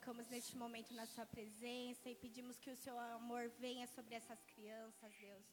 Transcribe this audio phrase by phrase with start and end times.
[0.00, 4.42] colocamos neste momento na Sua presença e pedimos que o Seu amor venha sobre essas
[4.44, 5.44] crianças, Deus.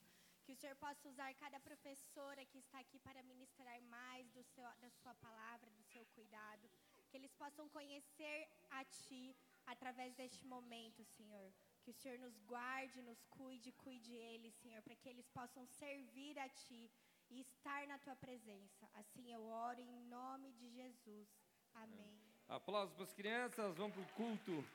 [0.45, 4.63] Que o Senhor possa usar cada professora que está aqui para ministrar mais do seu,
[4.79, 6.69] da Sua palavra, do seu cuidado.
[7.09, 11.51] Que eles possam conhecer a Ti através deste momento, Senhor.
[11.83, 16.39] Que o Senhor nos guarde, nos cuide, cuide eles, Senhor, para que eles possam servir
[16.39, 16.89] a Ti
[17.29, 18.89] e estar na Tua presença.
[18.93, 21.27] Assim eu oro em nome de Jesus.
[21.73, 22.26] Amém.
[22.49, 24.65] Aplausos para as crianças, vamos para o culto,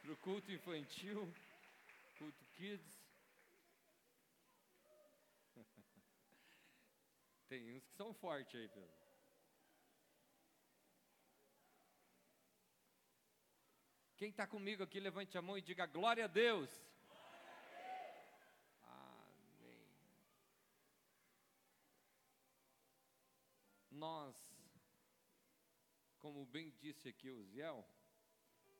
[0.00, 1.30] para o culto infantil,
[2.18, 3.02] culto kids.
[7.48, 9.02] Tem uns que são fortes aí, Pedro.
[14.16, 16.70] Quem está comigo aqui, levante a mão e diga glória a Deus.
[18.84, 19.84] Amém.
[23.90, 24.51] Nós,
[26.22, 27.84] como bem disse aqui o Ziel,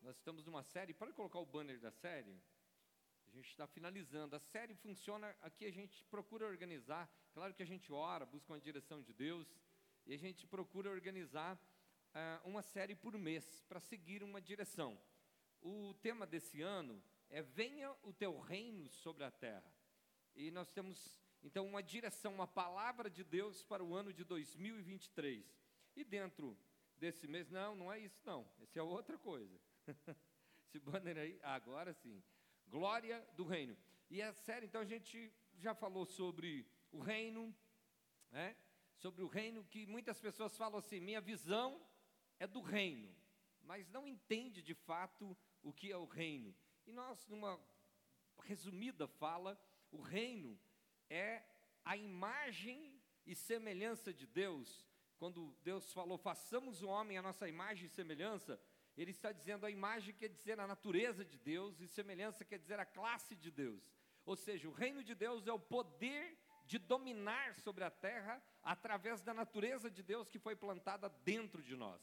[0.00, 2.40] nós estamos numa série, para colocar o banner da série,
[3.26, 4.36] a gente está finalizando.
[4.36, 8.60] A série funciona, aqui a gente procura organizar, claro que a gente ora, busca uma
[8.60, 9.48] direção de Deus,
[10.06, 14.96] e a gente procura organizar uh, uma série por mês, para seguir uma direção.
[15.60, 19.74] O tema desse ano é Venha o teu reino sobre a terra.
[20.36, 25.44] E nós temos então uma direção, uma palavra de Deus para o ano de 2023.
[25.96, 26.56] E dentro
[27.02, 29.60] desse mês, não, não é isso não, esse é outra coisa.
[30.64, 32.22] Esse banner aí, agora sim.
[32.68, 33.76] Glória do reino.
[34.08, 37.54] E a série, então a gente já falou sobre o reino,
[38.30, 38.56] né?
[38.96, 41.84] Sobre o reino que muitas pessoas falam assim, minha visão
[42.38, 43.12] é do reino,
[43.62, 46.54] mas não entende de fato o que é o reino.
[46.86, 47.60] E nós, numa
[48.44, 50.58] resumida fala, o reino
[51.10, 51.42] é
[51.84, 54.91] a imagem e semelhança de Deus.
[55.22, 58.60] Quando Deus falou, façamos o homem a nossa imagem e semelhança,
[58.96, 62.80] ele está dizendo a imagem quer dizer a natureza de Deus e semelhança quer dizer
[62.80, 63.88] a classe de Deus.
[64.26, 69.22] Ou seja, o reino de Deus é o poder de dominar sobre a terra através
[69.22, 72.02] da natureza de Deus que foi plantada dentro de nós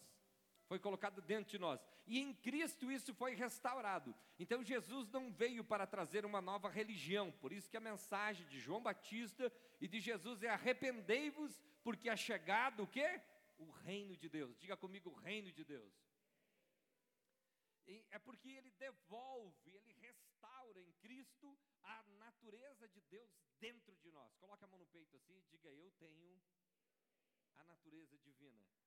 [0.69, 1.83] foi colocado dentro de nós.
[2.05, 4.15] E em Cristo isso foi restaurado.
[4.37, 7.31] Então Jesus não veio para trazer uma nova religião.
[7.31, 12.15] Por isso que a mensagem de João Batista e de Jesus é arrependei-vos, porque é
[12.15, 13.19] chegado o quê?
[13.57, 14.55] O reino de Deus.
[14.59, 15.91] Diga comigo o reino de Deus.
[18.11, 24.35] É porque ele devolve, ele restaura em Cristo a natureza de Deus dentro de nós.
[24.35, 26.39] Coloque a mão no peito assim e diga: Eu tenho
[27.55, 28.78] a natureza divina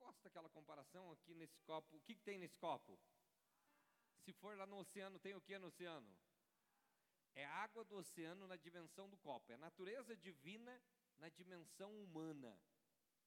[0.00, 1.96] gosto daquela comparação aqui nesse copo.
[1.96, 2.98] O que, que tem nesse copo?
[4.24, 6.10] Se for lá no oceano, tem o que no oceano?
[7.34, 9.52] É água do oceano na dimensão do copo.
[9.52, 10.82] É natureza divina
[11.18, 12.58] na dimensão humana.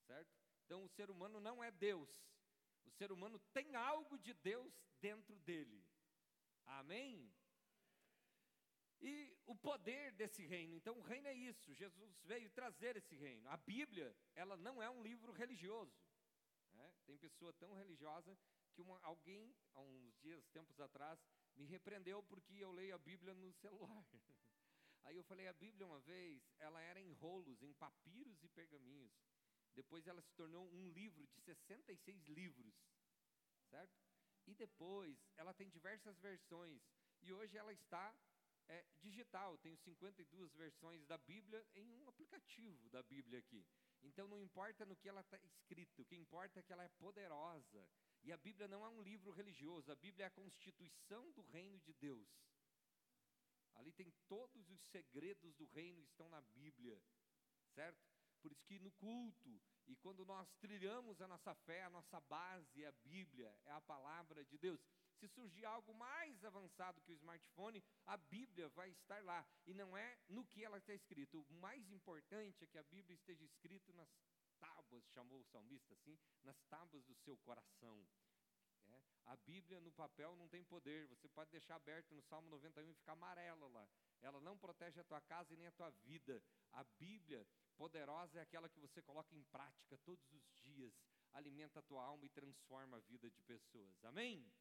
[0.07, 0.35] Certo?
[0.65, 2.11] Então o ser humano não é Deus.
[2.85, 5.83] O ser humano tem algo de Deus dentro dele.
[6.65, 7.31] Amém?
[9.01, 10.75] E o poder desse reino.
[10.75, 11.73] Então, o reino é isso.
[11.73, 13.49] Jesus veio trazer esse reino.
[13.49, 15.93] A Bíblia, ela não é um livro religioso.
[17.05, 18.37] Tem pessoa tão religiosa
[18.73, 21.19] que uma, alguém, há uns dias, tempos atrás,
[21.55, 24.05] me repreendeu porque eu leio a Bíblia no celular.
[25.03, 29.11] Aí eu falei, a Bíblia uma vez, ela era em rolos, em papiros e pergaminhos.
[29.75, 32.73] Depois ela se tornou um livro de 66 livros,
[33.69, 33.99] certo?
[34.45, 36.81] E depois ela tem diversas versões.
[37.21, 38.15] E hoje ela está
[38.67, 39.57] é, digital.
[39.57, 43.65] Tenho 52 versões da Bíblia em um aplicativo da Bíblia aqui.
[44.03, 46.89] Então não importa no que ela está escrito, o que importa é que ela é
[46.89, 47.87] poderosa.
[48.23, 51.79] E a Bíblia não é um livro religioso, a Bíblia é a constituição do reino
[51.79, 52.29] de Deus.
[53.75, 57.01] Ali tem todos os segredos do reino estão na Bíblia,
[57.73, 58.01] certo?
[58.41, 62.83] Por isso que no culto e quando nós trilhamos a nossa fé, a nossa base
[62.83, 64.79] é a Bíblia, é a palavra de Deus.
[65.23, 69.47] Se surgir algo mais avançado que o smartphone, a Bíblia vai estar lá.
[69.65, 71.45] E não é no que ela está escrito.
[71.49, 74.09] O mais importante é que a Bíblia esteja escrito nas
[74.59, 78.05] tábuas, chamou o salmista assim, nas tábuas do seu coração.
[78.89, 81.07] É, a Bíblia no papel não tem poder.
[81.07, 83.87] Você pode deixar aberto no Salmo 91 e ficar amarela lá.
[84.19, 86.43] Ela não protege a tua casa e nem a tua vida.
[86.73, 87.47] A Bíblia
[87.77, 90.93] poderosa é aquela que você coloca em prática todos os dias,
[91.31, 94.03] alimenta a tua alma e transforma a vida de pessoas.
[94.03, 94.51] Amém?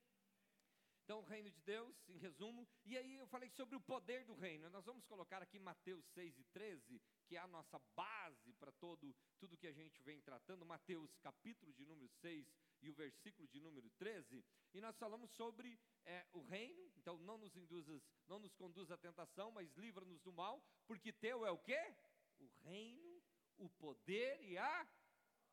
[1.05, 4.35] Então, o reino de Deus, em resumo, e aí eu falei sobre o poder do
[4.35, 4.71] reino.
[4.71, 9.15] Nós vamos colocar aqui Mateus 6 e 13, que é a nossa base para todo
[9.43, 12.47] tudo que a gente vem tratando, Mateus capítulo de número 6
[12.81, 17.39] e o versículo de número 13, e nós falamos sobre é, o reino, então não
[17.39, 21.59] nos induzas, não nos conduz à tentação, mas livra-nos do mal, porque teu é o
[21.59, 21.95] quê?
[22.39, 23.23] O reino,
[23.59, 24.89] o poder e a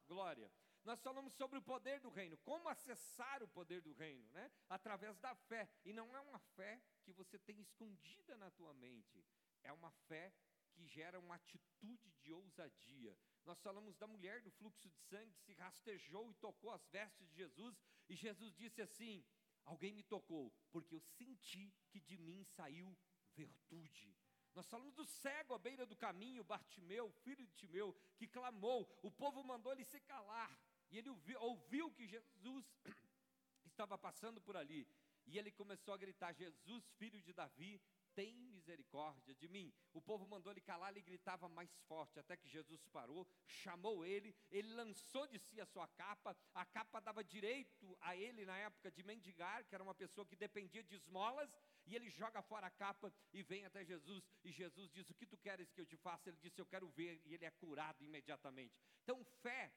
[0.07, 0.51] glória.
[0.83, 4.51] Nós falamos sobre o poder do reino, como acessar o poder do reino, né?
[4.69, 5.69] Através da fé.
[5.85, 9.25] E não é uma fé que você tem escondida na tua mente,
[9.63, 10.33] é uma fé
[10.73, 13.17] que gera uma atitude de ousadia.
[13.45, 17.27] Nós falamos da mulher do fluxo de sangue que se rastejou e tocou as vestes
[17.27, 17.77] de Jesus,
[18.07, 19.25] e Jesus disse assim:
[19.65, 22.97] Alguém me tocou, porque eu senti que de mim saiu
[23.35, 24.15] virtude.
[24.55, 29.11] Nós falamos do cego à beira do caminho, Bartimeu, filho de Timeu, que clamou, o
[29.11, 30.59] povo mandou ele se calar,
[30.91, 32.65] e ele ouviu, ouviu que Jesus
[33.65, 34.87] estava passando por ali,
[35.25, 37.81] e ele começou a gritar: Jesus, filho de Davi,
[38.15, 39.73] tem misericórdia de mim.
[39.93, 44.35] O povo mandou ele calar, ele gritava mais forte, até que Jesus parou, chamou ele,
[44.51, 48.91] ele lançou de si a sua capa, a capa dava direito a ele na época
[48.91, 52.71] de mendigar, que era uma pessoa que dependia de esmolas, e ele joga fora a
[52.71, 55.97] capa e vem até Jesus, e Jesus diz: O que tu queres que eu te
[55.97, 56.29] faça?
[56.29, 58.75] Ele disse: Eu quero ver, e ele é curado imediatamente.
[59.03, 59.71] Então, fé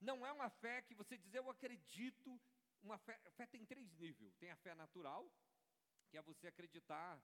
[0.00, 2.40] não é uma fé que você diz, eu acredito.
[2.82, 5.30] Uma fé, fé tem três níveis: tem a fé natural,
[6.08, 7.20] que é você acreditar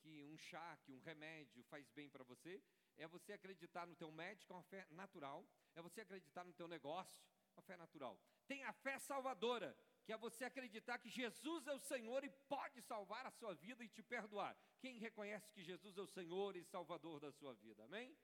[0.00, 2.62] que um chá, que um remédio faz bem para você,
[2.96, 6.68] é você acreditar no teu médico, é uma fé natural, é você acreditar no teu
[6.68, 7.18] negócio,
[7.54, 8.18] uma fé natural.
[8.46, 12.80] Tem a fé salvadora, que é você acreditar que Jesus é o Senhor e pode
[12.82, 14.56] salvar a sua vida e te perdoar.
[14.78, 18.16] Quem reconhece que Jesus é o Senhor e Salvador da sua vida, amém?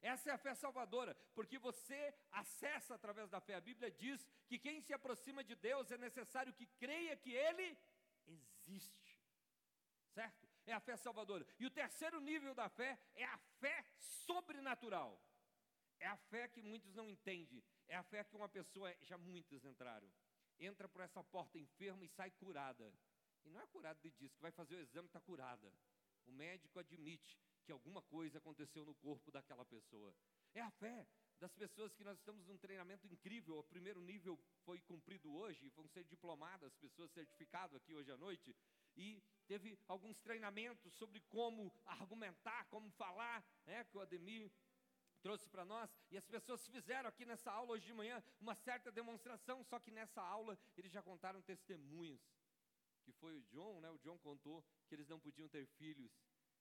[0.00, 3.54] Essa é a fé salvadora, porque você acessa através da fé.
[3.54, 7.76] A Bíblia diz que quem se aproxima de Deus é necessário que creia que Ele
[8.26, 9.20] existe,
[10.14, 10.48] certo?
[10.66, 11.46] É a fé salvadora.
[11.58, 15.22] E o terceiro nível da fé é a fé sobrenatural.
[15.98, 17.62] É a fé que muitos não entendem.
[17.86, 20.10] É a fé que uma pessoa, já muitos entraram
[20.60, 22.92] entra por essa porta enferma e sai curada.
[23.44, 25.72] E não é curada de diz que vai fazer o exame está curada.
[26.26, 27.38] O médico admite
[27.70, 30.12] que alguma coisa aconteceu no corpo daquela pessoa.
[30.52, 31.06] É a fé
[31.38, 33.58] das pessoas que nós estamos num treinamento incrível.
[33.58, 38.56] O primeiro nível foi cumprido hoje, vão ser diplomadas, pessoas certificadas aqui hoje à noite.
[38.96, 44.50] E teve alguns treinamentos sobre como argumentar, como falar, né, que o Ademir
[45.22, 48.90] trouxe para nós, e as pessoas fizeram aqui nessa aula hoje de manhã uma certa
[48.90, 52.20] demonstração, só que nessa aula eles já contaram testemunhos,
[53.04, 53.90] que foi o John, né?
[53.90, 56.10] O John contou que eles não podiam ter filhos,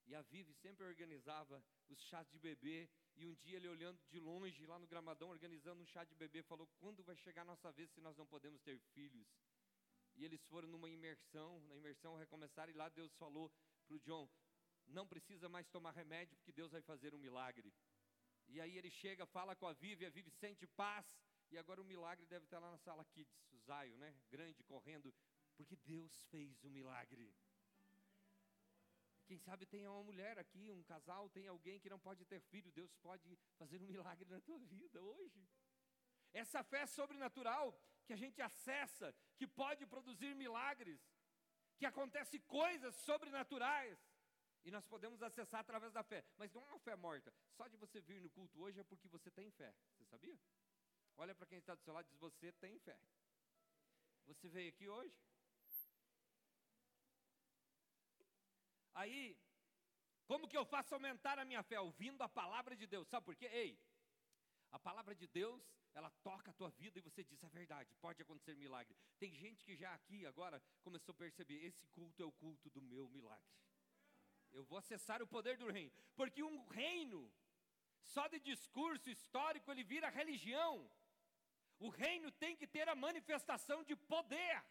[0.09, 4.19] e a Vivi sempre organizava os chás de bebê, e um dia ele olhando de
[4.19, 7.71] longe, lá no gramadão, organizando um chá de bebê, falou: quando vai chegar a nossa
[7.71, 9.27] vez se nós não podemos ter filhos?
[10.15, 13.53] E eles foram numa imersão, na imersão recomeçaram, e lá Deus falou
[13.85, 14.27] para o John:
[14.87, 17.71] não precisa mais tomar remédio, porque Deus vai fazer um milagre.
[18.47, 21.05] E aí ele chega, fala com a Vivi, a Vivi sente paz.
[21.51, 24.15] E agora o milagre deve estar lá na sala Kids, o Zaio, né?
[24.29, 25.13] Grande, correndo.
[25.55, 27.31] Porque Deus fez o milagre.
[29.29, 32.71] Quem sabe tem uma mulher aqui, um casal, tem alguém que não pode ter filho.
[32.71, 35.47] Deus pode fazer um milagre na tua vida hoje.
[36.33, 40.99] Essa fé sobrenatural que a gente acessa, que pode produzir milagres,
[41.77, 43.99] que acontece coisas sobrenaturais.
[44.65, 46.25] E nós podemos acessar através da fé.
[46.35, 47.31] Mas não é uma fé morta.
[47.51, 49.71] Só de você vir no culto hoje é porque você tem fé.
[49.91, 50.39] Você sabia?
[51.17, 52.99] Olha para quem está do seu lado e diz: Você tem fé.
[54.25, 55.15] Você veio aqui hoje?
[58.93, 59.37] Aí,
[60.25, 61.79] como que eu faço aumentar a minha fé?
[61.79, 63.07] Ouvindo a palavra de Deus.
[63.07, 63.45] Sabe por quê?
[63.45, 63.79] Ei,
[64.71, 65.61] a palavra de Deus,
[65.93, 68.95] ela toca a tua vida e você diz: É verdade, pode acontecer milagre.
[69.17, 72.81] Tem gente que já aqui agora começou a perceber: esse culto é o culto do
[72.81, 73.59] meu milagre.
[74.51, 75.91] Eu vou acessar o poder do reino.
[76.15, 77.31] Porque um reino,
[78.03, 80.89] só de discurso histórico, ele vira religião.
[81.79, 84.63] O reino tem que ter a manifestação de poder.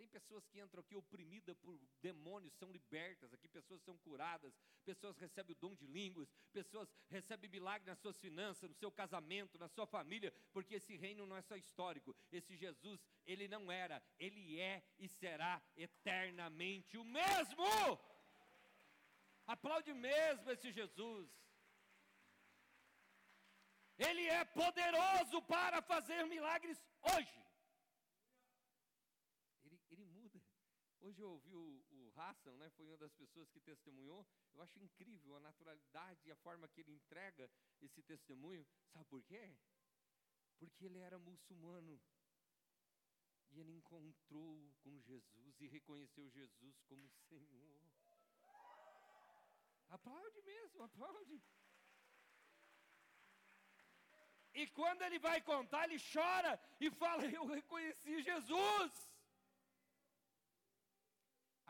[0.00, 3.34] Tem pessoas que entram aqui oprimidas por demônios, são libertas.
[3.34, 8.18] Aqui pessoas são curadas, pessoas recebem o dom de línguas, pessoas recebem milagre nas suas
[8.18, 12.16] finanças, no seu casamento, na sua família, porque esse reino não é só histórico.
[12.32, 17.62] Esse Jesus, ele não era, ele é e será eternamente o mesmo.
[19.46, 21.28] Aplaude mesmo esse Jesus.
[23.98, 27.50] Ele é poderoso para fazer milagres hoje.
[29.64, 30.40] Ele, ele muda.
[31.00, 34.26] Hoje eu ouvi o, o Hassan, né, foi uma das pessoas que testemunhou.
[34.54, 38.66] Eu acho incrível a naturalidade e a forma que ele entrega esse testemunho.
[38.92, 39.56] Sabe por quê?
[40.58, 41.98] Porque ele era muçulmano.
[43.50, 47.80] E ele encontrou com Jesus e reconheceu Jesus como Senhor.
[49.88, 51.42] Aplaude mesmo, aplaude.
[54.54, 59.09] E quando ele vai contar, ele chora e fala: Eu reconheci Jesus.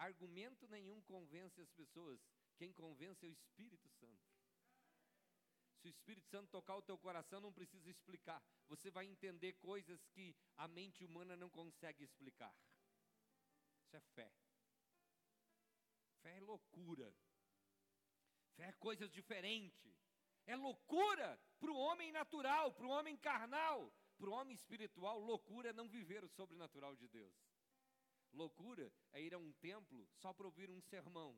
[0.01, 2.19] Argumento nenhum convence as pessoas,
[2.57, 4.31] quem convence é o Espírito Santo.
[5.77, 8.43] Se o Espírito Santo tocar o teu coração, não precisa explicar.
[8.69, 12.55] Você vai entender coisas que a mente humana não consegue explicar.
[13.83, 14.33] Isso é fé.
[16.23, 17.15] Fé é loucura.
[18.57, 19.95] Fé é coisas diferentes.
[20.47, 23.93] É loucura para o homem natural, para o homem carnal.
[24.17, 27.50] Para o homem espiritual, loucura é não viver o sobrenatural de Deus.
[28.33, 31.37] Loucura é ir a um templo só para ouvir um sermão.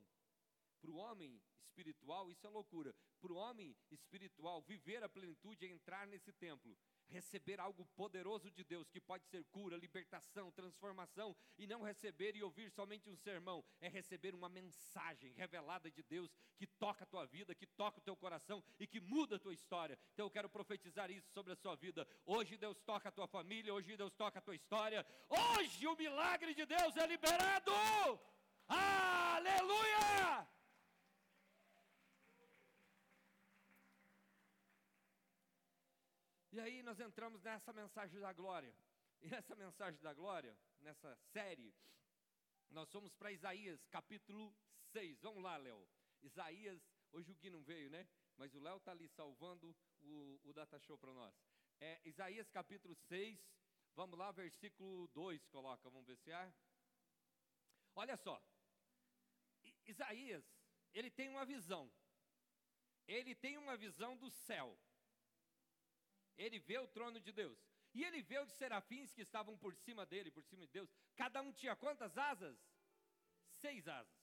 [0.81, 2.95] Para o homem espiritual, isso é loucura.
[3.21, 6.77] Para o homem espiritual, viver a plenitude é entrar nesse templo,
[7.13, 12.43] receber algo poderoso de Deus, que pode ser cura, libertação, transformação, e não receber e
[12.43, 17.27] ouvir somente um sermão, é receber uma mensagem revelada de Deus que toca a tua
[17.27, 19.99] vida, que toca o teu coração e que muda a tua história.
[20.15, 22.09] Então eu quero profetizar isso sobre a sua vida.
[22.25, 25.07] Hoje Deus toca a tua família, hoje Deus toca a tua história.
[25.29, 27.73] Hoje o milagre de Deus é liberado.
[28.69, 30.62] Aleluia!
[36.53, 38.75] E aí nós entramos nessa mensagem da glória.
[39.23, 41.75] E nessa mensagem da glória, nessa série,
[42.69, 44.55] nós somos para Isaías capítulo
[44.93, 45.19] 6.
[45.23, 45.89] Vamos lá, Léo.
[46.23, 46.79] Isaías,
[47.11, 48.07] hoje o Gui não veio, né?
[48.37, 51.35] Mas o Léo está ali salvando o, o data show para nós.
[51.81, 53.41] É, Isaías capítulo 6,
[53.95, 56.53] vamos lá, versículo 2, coloca, vamos ver se é.
[57.95, 58.43] Olha só,
[59.87, 60.45] Isaías,
[60.93, 61.91] ele tem uma visão.
[63.07, 64.79] Ele tem uma visão do céu.
[66.37, 67.59] Ele vê o trono de Deus.
[67.95, 70.91] E ele vê os serafins que estavam por cima dele, por cima de Deus.
[71.15, 72.59] Cada um tinha quantas asas?
[73.49, 74.23] Seis asas.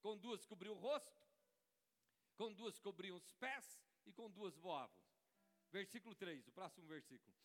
[0.00, 1.20] Com duas cobriam o rosto,
[2.36, 4.96] com duas cobriam os pés e com duas voavam.
[5.70, 7.36] Versículo 3, o próximo versículo.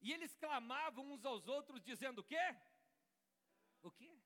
[0.00, 2.56] E eles clamavam uns aos outros, dizendo o quê?
[3.82, 4.20] O quê?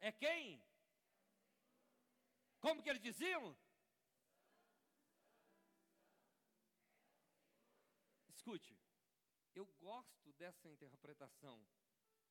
[0.00, 0.62] É quem?
[2.60, 3.56] Como que eles diziam?
[8.48, 8.80] Escute,
[9.54, 11.62] eu gosto dessa interpretação.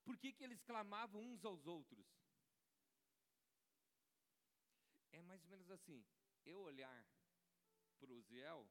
[0.03, 2.07] Por que, que eles clamavam uns aos outros?
[5.11, 6.03] É mais ou menos assim:
[6.43, 7.05] eu olhar
[7.99, 8.67] para o Ziel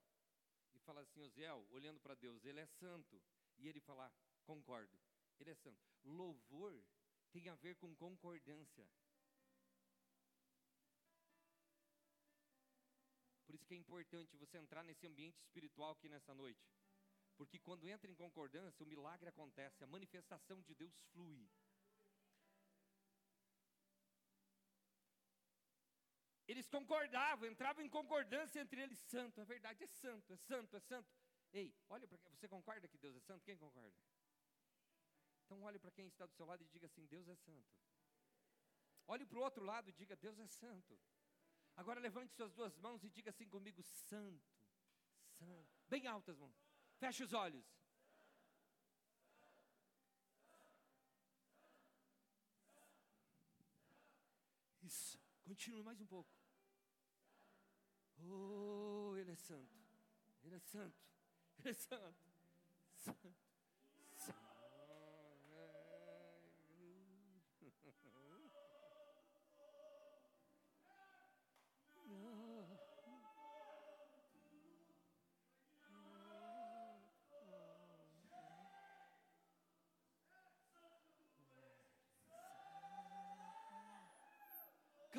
[0.75, 3.23] e falar assim, Ziel, olhando para Deus, ele é santo.
[3.59, 4.13] E ele falar,
[4.45, 4.99] concordo,
[5.39, 5.81] ele é santo.
[6.03, 6.85] Louvor
[7.31, 8.91] tem a ver com concordância.
[13.47, 16.67] Por isso que é importante você entrar nesse ambiente espiritual aqui nessa noite.
[17.37, 21.49] Porque quando entra em concordância, o milagre acontece, a manifestação de Deus flui.
[26.49, 30.81] Eles concordavam, entravam em concordância entre eles, santo, é verdade, é santo, é santo, é
[30.81, 31.11] santo.
[31.53, 33.45] Ei, olha para você concorda que Deus é santo?
[33.45, 33.97] Quem concorda?
[35.45, 37.75] Então olhe para quem está do seu lado e diga assim: Deus é santo.
[39.07, 40.99] Olhe para o outro lado e diga: Deus é santo.
[41.77, 44.57] Agora levante suas duas mãos e diga assim comigo: Santo,
[45.39, 45.77] Santo.
[45.89, 46.66] Bem altas mãos.
[46.99, 47.65] Feche os olhos.
[54.83, 55.21] Isso.
[55.45, 56.31] Continue mais um pouco.
[58.19, 59.77] Oh, Ele é santo.
[60.45, 60.97] Ele é santo.
[61.59, 62.27] Ele é santo.
[62.95, 63.46] Santo.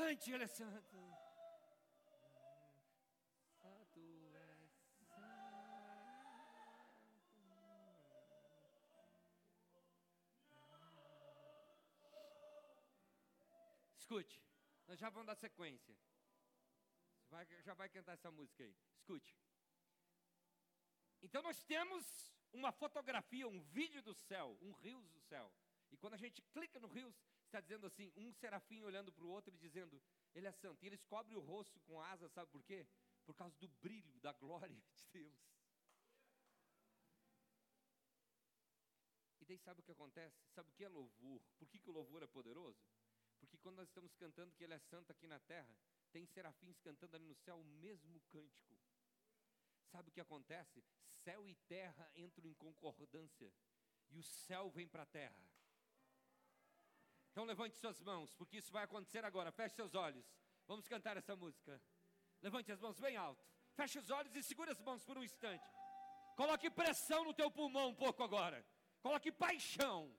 [0.07, 0.97] Cante, Ele é santo.
[3.61, 3.99] Santo
[4.33, 4.79] é santo.
[13.97, 14.41] Escute,
[14.87, 15.93] nós já vamos dar sequência.
[17.29, 18.73] Vai, já vai cantar essa música aí.
[18.95, 19.37] Escute.
[21.21, 25.51] Então nós temos uma fotografia, um vídeo do céu, um rio do céu.
[25.91, 27.13] E quando a gente clica no rio,
[27.47, 30.01] está dizendo assim, um serafim olhando para o outro e dizendo,
[30.33, 30.83] ele é santo.
[30.83, 32.87] E eles cobrem o rosto com asas, sabe por quê?
[33.25, 35.35] Por causa do brilho, da glória de Deus.
[39.41, 40.37] E daí sabe o que acontece?
[40.53, 41.41] Sabe o que é louvor?
[41.57, 42.85] Por que, que o louvor é poderoso?
[43.39, 45.77] Porque quando nós estamos cantando que Ele é santo aqui na terra,
[46.11, 48.75] tem serafins cantando ali no céu o mesmo cântico.
[49.91, 50.83] Sabe o que acontece?
[51.23, 53.53] Céu e terra entram em concordância.
[54.09, 55.56] E o céu vem para a terra.
[57.37, 59.51] Então levante suas mãos, porque isso vai acontecer agora.
[59.51, 60.25] Feche seus olhos.
[60.65, 61.79] Vamos cantar essa música.
[62.41, 63.39] Levante as mãos bem alto.
[63.75, 65.63] Feche os olhos e segure as mãos por um instante.
[66.35, 68.65] Coloque pressão no teu pulmão um pouco agora.
[69.03, 70.11] Coloque paixão.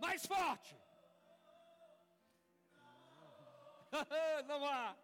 [0.00, 0.76] Mais forte.
[4.46, 4.96] Não há.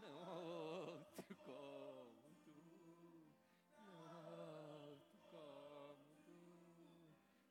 [0.00, 2.54] Não há outro como tu.
[3.78, 6.38] Não há outro como tu.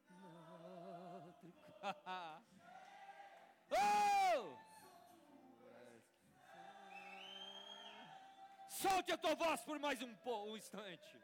[0.10, 0.52] Não há
[1.26, 2.50] outro como.
[3.72, 4.58] Oh!
[8.68, 11.20] Solte a tua voz por mais um, um instante.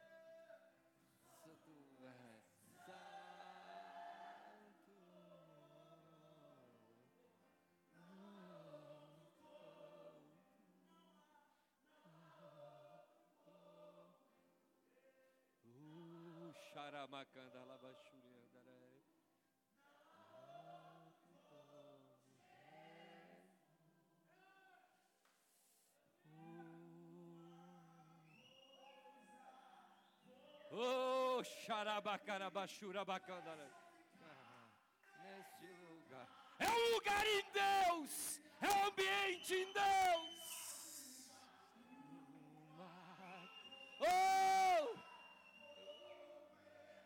[35.24, 36.28] Neste lugar.
[36.60, 38.40] É um lugar em Deus.
[38.62, 40.36] É um ambiente em Deus.
[44.00, 44.98] Oh!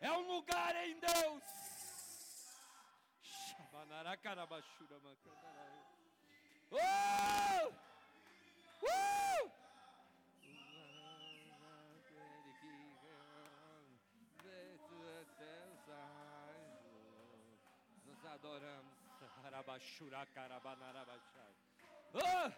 [0.00, 1.42] É um lugar em Deus.
[6.70, 7.72] Oh!
[8.82, 9.50] Uh!
[22.14, 22.50] Oh!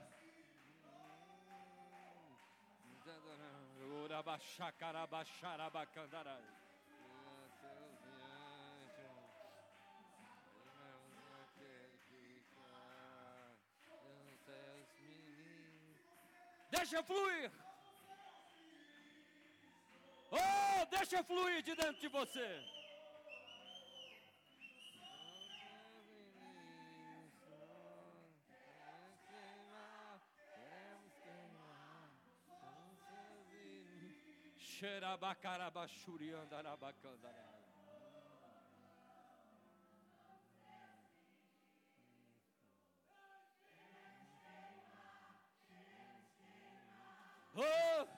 [2.88, 3.76] Nos adoramos.
[4.04, 6.44] Urabachacarabaxarabacandarai.
[16.70, 17.50] Deixa fluir.
[20.30, 22.81] Oh, deixa fluir de dentro de você.
[47.54, 48.08] Oh!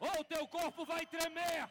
[0.00, 1.70] Oh, o teu corpo vai tremer.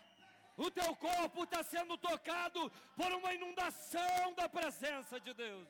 [0.55, 5.67] O teu corpo está sendo tocado por uma inundação da presença de Deus.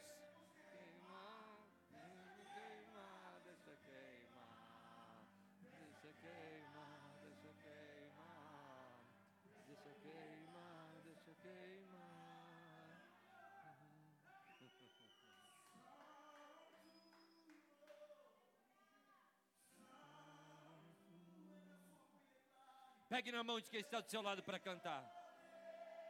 [23.17, 25.03] Pegue na mão de quem está do seu lado para cantar.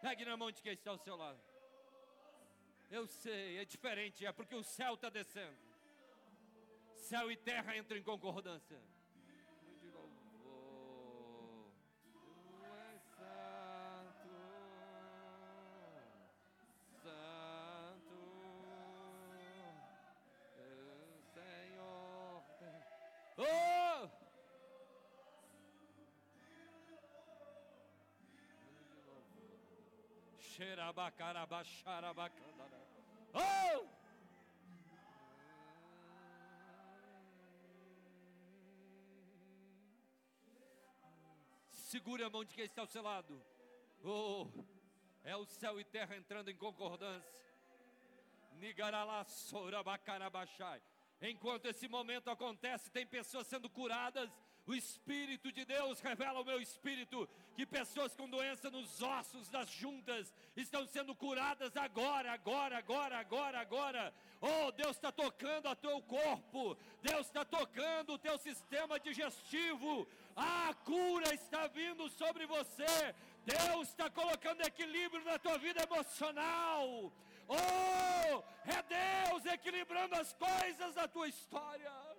[0.01, 1.39] Pegue na mão de quem está ao seu lado.
[2.91, 5.55] Eu sei, é diferente, é porque o céu está descendo.
[6.95, 8.77] Céu e terra entram em concordância.
[33.33, 33.87] Oh!
[41.69, 43.39] Segure a mão de quem está ao seu lado.
[44.03, 44.47] Oh,
[45.23, 47.31] é o céu e terra entrando em concordância.
[49.25, 50.81] Sorabacarabachai.
[51.21, 54.31] Enquanto esse momento acontece, tem pessoas sendo curadas.
[54.67, 59.69] O Espírito de Deus revela ao meu espírito que pessoas com doença nos ossos, das
[59.69, 64.13] juntas, estão sendo curadas agora, agora, agora, agora, agora.
[64.41, 70.05] Oh, Deus está tocando a teu corpo, Deus está tocando o teu sistema digestivo.
[70.35, 73.15] A cura está vindo sobre você.
[73.45, 77.11] Deus está colocando equilíbrio na tua vida emocional.
[77.47, 82.16] Oh, é Deus equilibrando as coisas da tua história.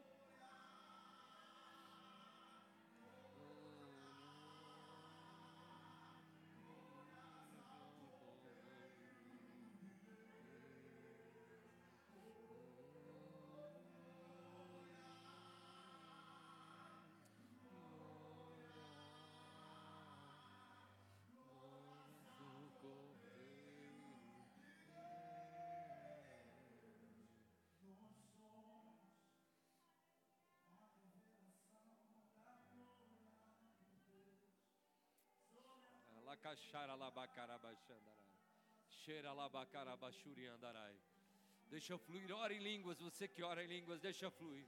[41.71, 44.67] Deixa fluir, ora em línguas, você que ora em línguas, deixa fluir.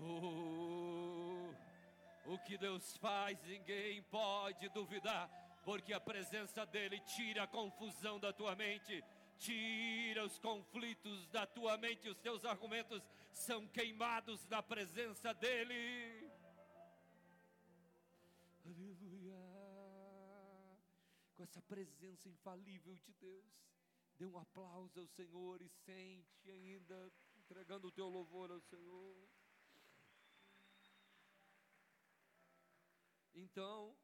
[0.00, 1.52] Oh,
[2.26, 5.28] o que Deus faz, ninguém pode duvidar,
[5.64, 9.02] porque a presença dEle tira a confusão da tua mente,
[9.38, 13.02] tira os conflitos da tua mente, os teus argumentos
[13.38, 16.30] são queimados na presença dEle.
[18.64, 19.38] Aleluia.
[21.34, 23.46] Com essa presença infalível de Deus,
[24.18, 29.28] dê um aplauso ao Senhor e sente ainda entregando o teu louvor ao Senhor.
[33.34, 33.96] Então,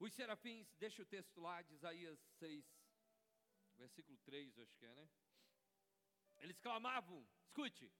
[0.00, 2.81] os serafins, deixa o texto lá de Isaías 6,
[3.84, 5.08] versículo 3, acho que é, né?
[6.38, 7.92] Eles clamavam, escute,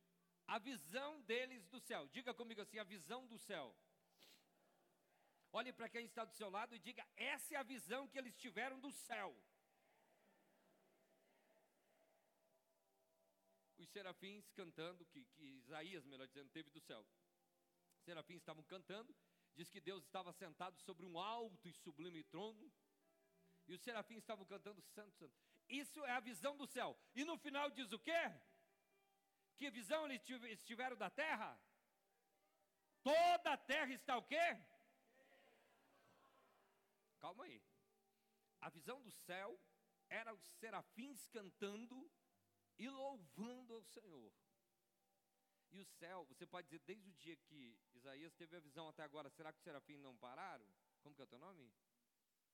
[0.47, 2.09] a visão deles do céu.
[2.09, 3.67] Diga comigo assim, a visão do céu.
[5.53, 8.37] Olhe para quem está do seu lado e diga: essa é a visão que eles
[8.45, 9.31] tiveram do céu.
[13.83, 17.05] os serafins cantando, que, que Isaías, melhor dizendo, teve do céu.
[17.99, 19.15] Os serafins estavam cantando,
[19.55, 22.73] diz que Deus estava sentado sobre um alto e sublime trono,
[23.67, 25.35] e os serafins estavam cantando santo, santo.
[25.69, 26.99] Isso é a visão do céu.
[27.15, 28.23] E no final diz o quê?
[29.57, 30.23] Que visão eles
[30.65, 31.59] tiveram da terra?
[33.03, 34.59] Toda a terra está o quê?
[37.19, 37.63] Calma aí.
[38.61, 39.59] A visão do céu
[40.09, 42.11] era os serafins cantando
[42.79, 44.33] e louvando ao Senhor.
[45.71, 49.03] E o céu, você pode dizer, desde o dia que Isaías teve a visão até
[49.03, 50.67] agora, será que os serafins não pararam?
[51.01, 51.73] Como que é o teu nome?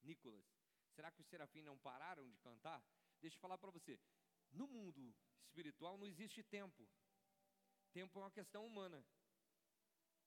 [0.02, 0.57] Nicolas.
[0.98, 2.82] Será que os serafins não pararam de cantar?
[3.20, 4.00] Deixa eu falar para você.
[4.50, 6.88] No mundo espiritual não existe tempo.
[7.92, 9.06] Tempo é uma questão humana.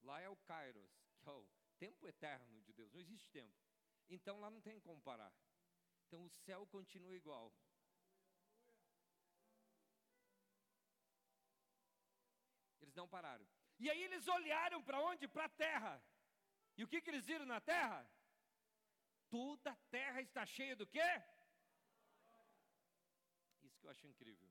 [0.02, 1.46] Lá é o Kairos, que é o
[1.78, 2.90] tempo eterno de Deus.
[2.94, 3.54] Não existe tempo.
[4.08, 5.34] Então lá não tem como parar.
[6.08, 7.54] Então o céu continua igual.
[12.80, 13.46] Eles não pararam.
[13.78, 15.28] E aí eles olharam para onde?
[15.28, 16.02] Para a terra.
[16.78, 18.10] E o que, que eles viram na terra?
[19.32, 21.10] Toda a terra está cheia do quê?
[23.64, 24.50] Isso que eu acho incrível.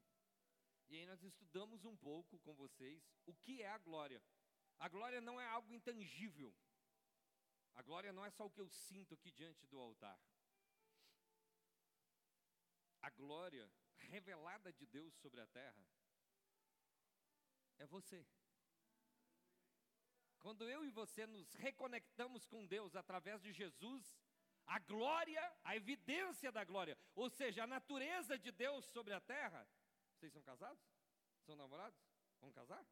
[0.89, 4.21] E aí nós estudamos um pouco com vocês o que é a glória.
[4.79, 6.51] A glória não é algo intangível.
[7.75, 10.19] A glória não é só o que eu sinto aqui diante do altar.
[13.03, 15.87] A glória revelada de Deus sobre a terra
[17.79, 18.27] é você.
[20.39, 24.19] Quando eu e você nos reconectamos com Deus através de Jesus,
[24.71, 29.69] a glória, a evidência da glória, ou seja, a natureza de Deus sobre a terra.
[30.15, 30.81] Vocês são casados?
[31.45, 32.01] São namorados?
[32.41, 32.85] Vão casar?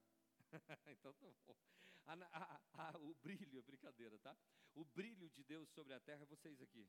[0.88, 1.56] então tá bom.
[2.06, 4.36] A, a, a, o brilho, brincadeira, tá?
[4.74, 6.88] O brilho de Deus sobre a terra é vocês aqui.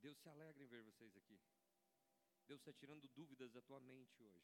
[0.00, 1.38] Deus se alegra em ver vocês aqui.
[2.46, 4.42] Deus está tirando dúvidas da tua mente hoje.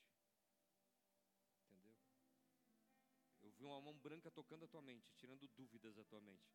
[3.40, 6.52] Eu vi uma mão branca tocando a tua mente, tirando dúvidas da tua mente.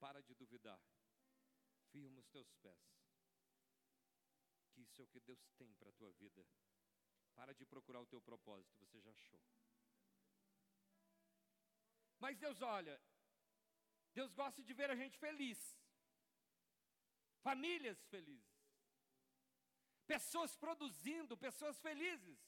[0.00, 0.80] Para de duvidar.
[1.94, 2.84] Firma os teus pés.
[4.72, 6.44] Que isso é o que Deus tem para a tua vida.
[7.36, 9.40] Para de procurar o teu propósito, você já achou.
[12.18, 12.96] Mas Deus olha,
[14.12, 15.60] Deus gosta de ver a gente feliz.
[17.42, 18.58] Famílias felizes.
[20.14, 22.40] Pessoas produzindo, pessoas felizes.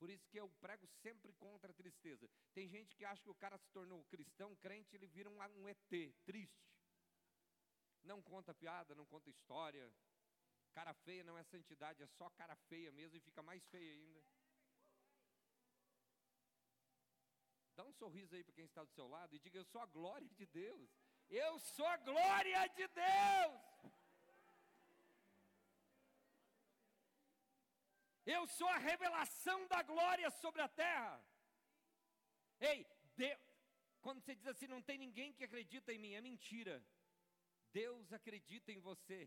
[0.00, 2.28] Por isso que eu prego sempre contra a tristeza.
[2.52, 5.68] Tem gente que acha que o cara se tornou cristão, crente, ele vira um, um
[5.68, 5.92] ET,
[6.24, 6.73] triste.
[8.04, 9.84] Não conta piada, não conta história.
[10.72, 14.22] Cara feia não é santidade, é só cara feia mesmo e fica mais feia ainda.
[17.76, 19.86] Dá um sorriso aí para quem está do seu lado e diga: Eu sou a
[19.86, 20.90] glória de Deus.
[21.30, 23.62] Eu sou a glória de Deus.
[28.26, 31.22] Eu sou a revelação da glória sobre a terra.
[32.60, 32.86] Ei,
[33.16, 33.38] Deus,
[34.00, 36.82] quando você diz assim, não tem ninguém que acredita em mim, é mentira.
[37.80, 39.20] Deus acredita em você.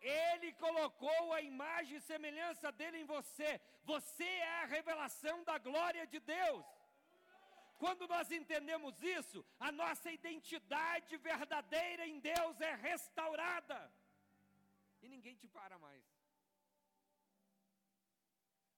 [0.00, 3.50] Ele colocou a imagem e semelhança dele em você.
[3.92, 6.66] Você é a revelação da glória de Deus.
[7.82, 13.78] Quando nós entendemos isso, a nossa identidade verdadeira em Deus é restaurada.
[15.02, 16.04] E ninguém te para mais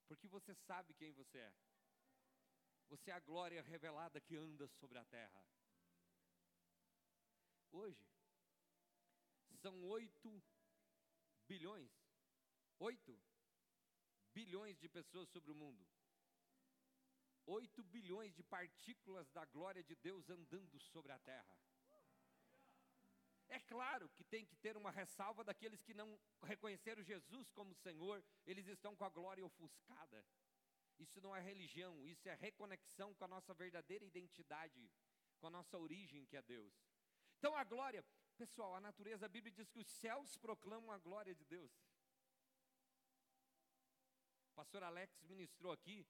[0.07, 1.53] porque você sabe quem você é.
[2.89, 5.43] Você é a glória revelada que anda sobre a terra.
[7.71, 8.05] Hoje,
[9.61, 10.43] são 8
[11.47, 11.91] bilhões,
[12.79, 13.19] 8
[14.33, 15.87] bilhões de pessoas sobre o mundo.
[17.45, 21.57] 8 bilhões de partículas da glória de Deus andando sobre a terra.
[23.49, 28.23] É claro que tem que ter uma ressalva daqueles que não reconheceram Jesus como Senhor,
[28.45, 30.25] eles estão com a glória ofuscada.
[30.99, 34.91] Isso não é religião, isso é reconexão com a nossa verdadeira identidade,
[35.39, 36.73] com a nossa origem que é Deus.
[37.37, 38.03] Então a glória,
[38.37, 41.71] pessoal, a natureza, a Bíblia diz que os céus proclamam a glória de Deus.
[44.51, 46.05] O pastor Alex ministrou aqui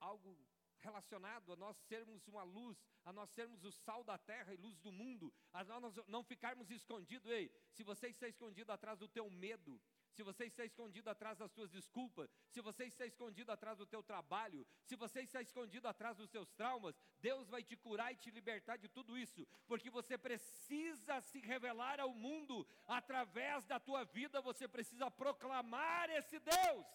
[0.00, 0.38] algo
[0.80, 4.78] relacionado a nós sermos uma luz, a nós sermos o sal da terra e luz
[4.80, 7.30] do mundo, a nós não ficarmos escondidos.
[7.30, 9.80] Ei, se você está escondido atrás do teu medo,
[10.14, 14.02] se você está escondido atrás das suas desculpas, se você está escondido atrás do teu
[14.02, 18.30] trabalho, se você está escondido atrás dos seus traumas, Deus vai te curar e te
[18.30, 24.40] libertar de tudo isso, porque você precisa se revelar ao mundo através da tua vida,
[24.40, 26.86] você precisa proclamar esse Deus.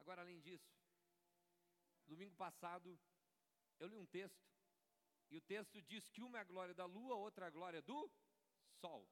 [0.00, 0.72] Agora, além disso,
[2.06, 2.98] domingo passado,
[3.78, 4.42] eu li um texto,
[5.30, 7.82] e o texto diz que uma é a glória da lua, outra é a glória
[7.82, 8.10] do
[8.80, 9.06] sol.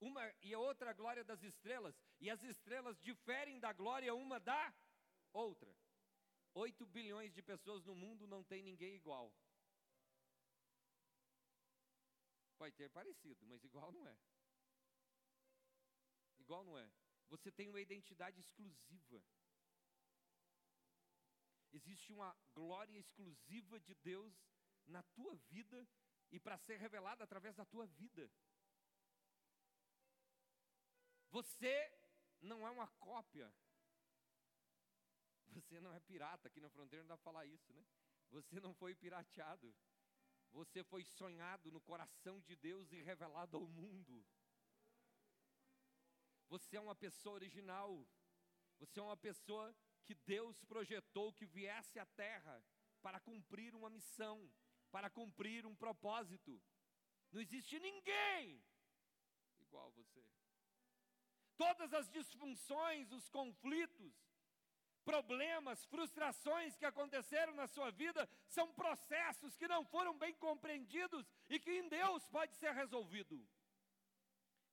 [0.00, 4.38] Uma e a outra a glória das estrelas, e as estrelas diferem da glória uma
[4.38, 4.74] da
[5.32, 5.74] outra.
[6.54, 9.32] Oito bilhões de pessoas no mundo não tem ninguém igual.
[12.58, 14.16] Pode ter parecido, mas igual não é.
[16.38, 16.90] Igual não é.
[17.28, 19.22] Você tem uma identidade exclusiva.
[21.72, 24.34] Existe uma glória exclusiva de Deus
[24.86, 25.86] na tua vida
[26.30, 28.30] e para ser revelada através da tua vida.
[31.30, 31.92] Você
[32.40, 33.52] não é uma cópia.
[35.48, 37.84] Você não é pirata, aqui na fronteira não dá para falar isso, né?
[38.30, 39.74] Você não foi pirateado.
[40.52, 44.24] Você foi sonhado no coração de Deus e revelado ao mundo.
[46.48, 48.06] Você é uma pessoa original.
[48.78, 52.64] Você é uma pessoa que Deus projetou que viesse à terra
[53.02, 54.50] para cumprir uma missão,
[54.90, 56.62] para cumprir um propósito.
[57.32, 58.62] Não existe ninguém
[59.60, 60.24] igual a você.
[61.56, 64.12] Todas as disfunções, os conflitos,
[65.04, 71.58] problemas, frustrações que aconteceram na sua vida são processos que não foram bem compreendidos e
[71.58, 73.46] que em Deus pode ser resolvido.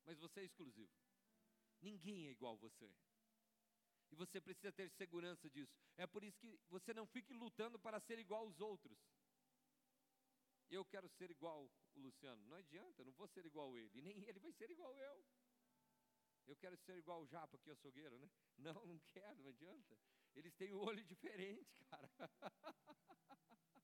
[0.04, 0.92] Mas você é exclusivo.
[1.80, 2.90] Ninguém é igual a você.
[4.10, 5.72] E você precisa ter segurança disso.
[5.96, 8.98] É por isso que você não fique lutando para ser igual aos outros.
[10.70, 12.42] Eu quero ser igual o Luciano.
[12.46, 14.02] Não adianta, não vou ser igual a ele.
[14.02, 15.24] Nem ele vai ser igual eu.
[16.46, 18.30] Eu quero ser igual o Japa, que é açougueiro, né?
[18.58, 19.98] Não, não quero, não adianta.
[20.34, 22.10] Eles têm o um olho diferente, cara.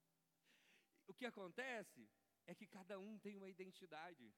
[1.06, 2.08] o que acontece
[2.46, 4.32] é que cada um tem uma identidade.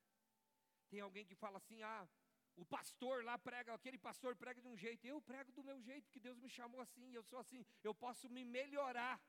[0.89, 2.09] Tem alguém que fala assim: ah,
[2.57, 6.05] o pastor lá prega, aquele pastor prega de um jeito, eu prego do meu jeito,
[6.05, 9.21] porque Deus me chamou assim, eu sou assim, eu posso me melhorar.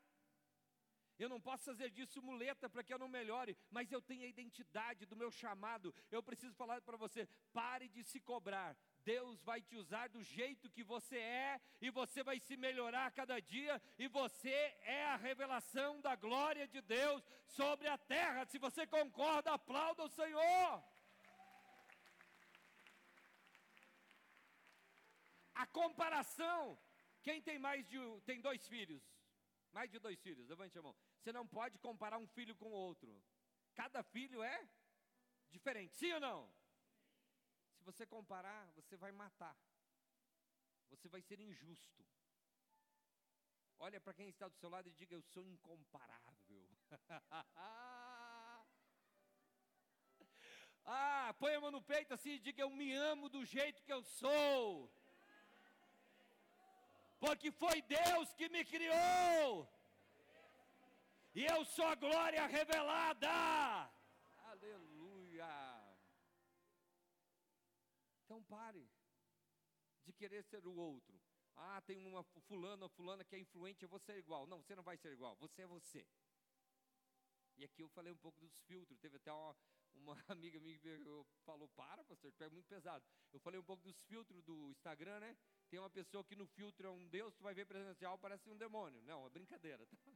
[1.23, 4.31] Eu não posso fazer disso muleta para que eu não melhore, mas eu tenho a
[4.33, 5.93] identidade do meu chamado.
[6.12, 7.21] Eu preciso falar para você:
[7.53, 8.75] pare de se cobrar.
[9.05, 13.39] Deus vai te usar do jeito que você é, e você vai se melhorar cada
[13.39, 18.45] dia, e você é a revelação da glória de Deus sobre a terra.
[18.45, 20.83] Se você concorda, aplauda o Senhor.
[25.55, 26.77] A comparação,
[27.21, 29.01] quem tem mais de tem dois filhos?
[29.71, 30.95] Mais de dois filhos, levante a mão.
[31.23, 33.09] Você não pode comparar um filho com outro.
[33.73, 34.67] Cada filho é
[35.49, 36.53] diferente, sim ou não?
[37.77, 39.55] Se você comparar, você vai matar.
[40.89, 42.05] Você vai ser injusto.
[43.79, 46.69] Olha para quem está do seu lado e diga: Eu sou incomparável.
[50.86, 53.93] ah, põe a mão no peito assim e diga: Eu me amo do jeito que
[53.93, 54.91] eu sou
[57.23, 59.65] porque foi Deus que me criou,
[61.33, 63.29] e eu sou a glória revelada.
[64.37, 65.47] Aleluia.
[68.23, 68.87] Então pare
[70.05, 71.19] de querer ser o outro.
[71.55, 74.45] Ah, tem uma fulana, fulana que é influente, eu vou ser igual.
[74.47, 76.05] Não, você não vai ser igual, você é você.
[77.57, 78.99] E aqui eu falei um pouco dos filtros.
[78.99, 79.55] Teve até uma,
[79.93, 80.89] uma amiga minha que
[81.45, 83.05] falou: Para, pastor, é muito pesado.
[83.31, 85.37] Eu falei um pouco dos filtros do Instagram, né?
[85.69, 88.57] Tem uma pessoa que no filtro é um Deus, tu vai ver presencial, parece um
[88.57, 89.01] demônio.
[89.03, 89.85] Não, é brincadeira.
[89.85, 90.13] Tá?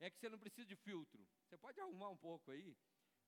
[0.00, 1.26] É que você não precisa de filtro.
[1.44, 2.76] Você pode arrumar um pouco aí,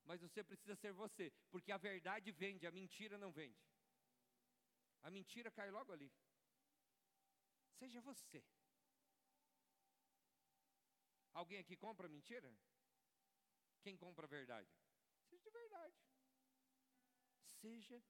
[0.05, 3.61] mas você precisa ser você, porque a verdade vende, a mentira não vende.
[5.03, 6.13] A mentira cai logo ali.
[7.79, 8.45] Seja você.
[11.33, 12.53] Alguém aqui compra mentira?
[13.83, 14.71] Quem compra verdade?
[15.29, 15.95] Seja de verdade.
[17.61, 18.03] Seja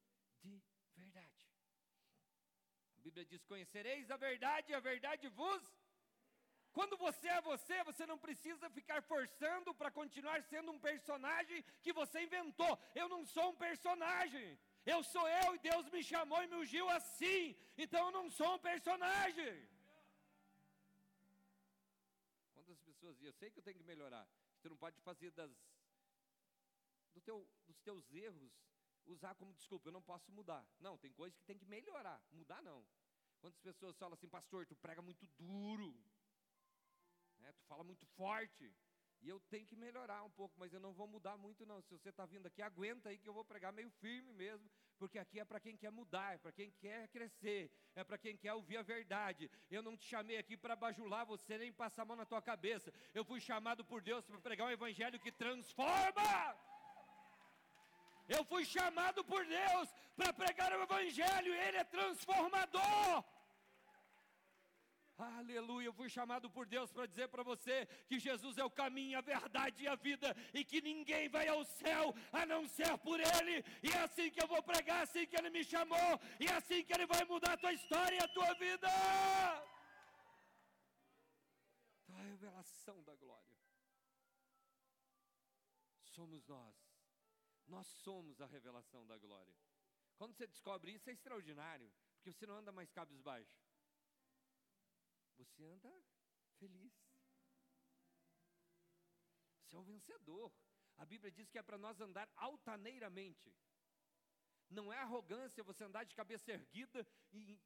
[0.42, 0.62] de
[0.96, 1.48] verdade.
[2.96, 5.62] A Bíblia diz: Conhecereis a verdade a verdade vos.
[6.72, 11.92] Quando você é você, você não precisa ficar forçando para continuar sendo um personagem que
[11.92, 12.78] você inventou.
[12.94, 14.58] Eu não sou um personagem.
[14.86, 17.56] Eu sou eu e Deus me chamou e me ungiu assim.
[17.76, 19.68] Então eu não sou um personagem.
[22.54, 24.26] Quantas pessoas dizem, eu sei que eu tenho que melhorar.
[24.56, 25.50] Você não pode fazer das,
[27.14, 28.52] do teu, dos teus erros
[29.06, 30.64] usar como desculpa, eu não posso mudar.
[30.80, 32.20] Não, tem coisas que tem que melhorar.
[32.32, 32.84] Mudar não.
[33.40, 35.94] Quantas pessoas falam assim, pastor, tu prega muito duro.
[37.40, 38.72] Né, tu fala muito forte.
[39.22, 41.82] E eu tenho que melhorar um pouco, mas eu não vou mudar muito não.
[41.82, 45.18] Se você está vindo aqui, aguenta aí que eu vou pregar meio firme mesmo, porque
[45.18, 48.54] aqui é para quem quer mudar, é para quem quer crescer, é para quem quer
[48.54, 49.50] ouvir a verdade.
[49.70, 52.92] Eu não te chamei aqui para bajular você nem passar a mão na tua cabeça.
[53.12, 56.56] Eu fui chamado por Deus para pregar um evangelho que transforma.
[58.26, 63.24] Eu fui chamado por Deus para pregar o evangelho, ele é transformador.
[65.20, 69.18] Aleluia, eu fui chamado por Deus para dizer para você que Jesus é o caminho,
[69.18, 73.20] a verdade e a vida, e que ninguém vai ao céu a não ser por
[73.20, 76.54] Ele, e é assim que eu vou pregar, assim que Ele me chamou, e é
[76.54, 78.88] assim que Ele vai mudar a tua história e a tua vida.
[82.08, 83.58] A revelação da glória.
[86.04, 86.76] Somos nós,
[87.66, 89.54] nós somos a revelação da glória.
[90.16, 93.69] Quando você descobre isso, é extraordinário, porque você não anda mais cabisbaixo
[95.44, 95.90] você anda
[96.58, 96.92] feliz.
[99.62, 100.52] Você é um vencedor.
[100.96, 103.54] A Bíblia diz que é para nós andar altaneiramente.
[104.68, 107.58] Não é arrogância você andar de cabeça erguida e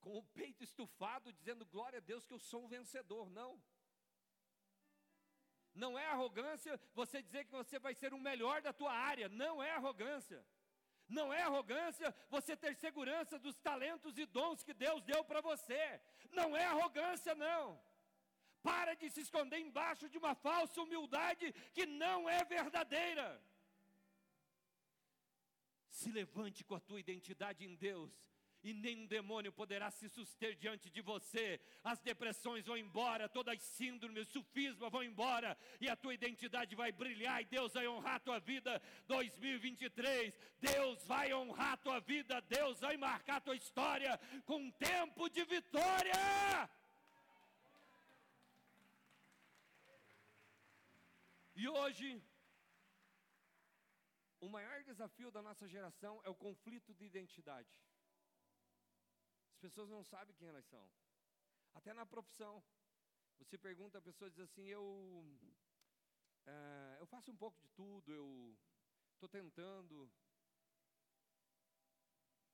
[0.00, 3.30] com o peito estufado, dizendo glória a Deus que eu sou um vencedor.
[3.30, 3.62] Não.
[5.74, 9.28] Não é arrogância você dizer que você vai ser o melhor da tua área.
[9.28, 10.44] Não é arrogância.
[11.18, 16.00] Não é arrogância você ter segurança dos talentos e dons que Deus deu para você.
[16.38, 17.64] Não é arrogância, não.
[18.62, 23.26] Para de se esconder embaixo de uma falsa humildade que não é verdadeira.
[25.88, 28.10] Se levante com a tua identidade em Deus
[28.62, 31.60] e nenhum demônio poderá se suster diante de você.
[31.82, 36.92] As depressões vão embora, todas as síndromes, sufisma vão embora, e a tua identidade vai
[36.92, 38.80] brilhar, e Deus vai honrar a tua vida.
[39.08, 44.70] 2023, Deus vai honrar a tua vida, Deus vai marcar a tua história com um
[44.70, 46.12] tempo de vitória.
[51.56, 52.22] E hoje,
[54.40, 57.68] o maior desafio da nossa geração é o conflito de identidade
[59.62, 60.84] pessoas não sabem quem elas são.
[61.74, 62.62] Até na profissão.
[63.38, 64.84] Você pergunta, a pessoa diz assim: Eu,
[66.46, 68.58] é, eu faço um pouco de tudo, eu
[69.14, 70.10] estou tentando.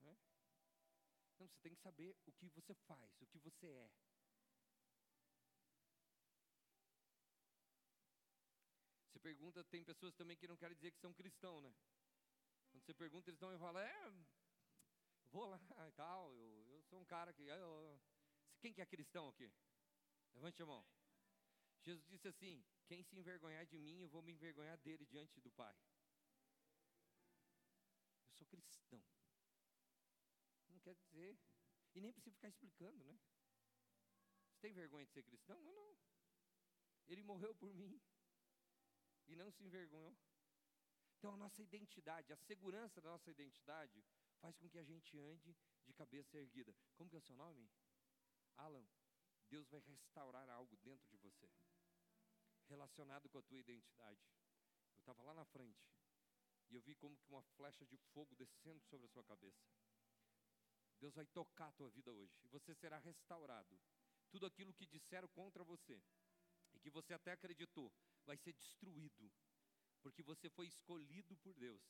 [0.02, 0.16] Não,
[1.46, 3.90] você tem que saber o que você faz, o que você é.
[9.06, 11.74] Você pergunta, tem pessoas também que não querem dizer que são cristãos, né?
[12.70, 14.12] Quando você pergunta, eles dão enrola, é,
[15.30, 17.42] vou lá e tal, eu sou um cara que.
[17.42, 18.01] Eu,
[18.61, 19.53] quem que é cristão aqui?
[20.35, 20.85] Levante a mão.
[21.85, 25.51] Jesus disse assim: Quem se envergonhar de mim, eu vou me envergonhar dele diante do
[25.51, 25.77] Pai.
[28.27, 29.03] Eu sou cristão.
[30.68, 31.38] Não quer dizer.
[31.94, 33.18] E nem precisa ficar explicando, né?
[34.46, 35.59] Você tem vergonha de ser cristão?
[35.64, 35.98] Eu não.
[37.07, 38.01] Ele morreu por mim.
[39.27, 40.16] E não se envergonhou.
[41.18, 44.05] Então a nossa identidade, a segurança da nossa identidade,
[44.40, 45.57] faz com que a gente ande
[45.88, 46.74] de cabeça erguida.
[46.96, 47.68] Como que é o seu nome?
[48.57, 48.87] Alan,
[49.48, 51.48] Deus vai restaurar algo dentro de você,
[52.66, 54.22] relacionado com a tua identidade.
[54.94, 55.88] Eu estava lá na frente
[56.68, 59.66] e eu vi como que uma flecha de fogo descendo sobre a sua cabeça.
[61.01, 63.81] Deus vai tocar a tua vida hoje e você será restaurado.
[64.31, 66.03] Tudo aquilo que disseram contra você
[66.74, 67.91] e que você até acreditou
[68.26, 69.32] vai ser destruído,
[70.03, 71.80] porque você foi escolhido por Deus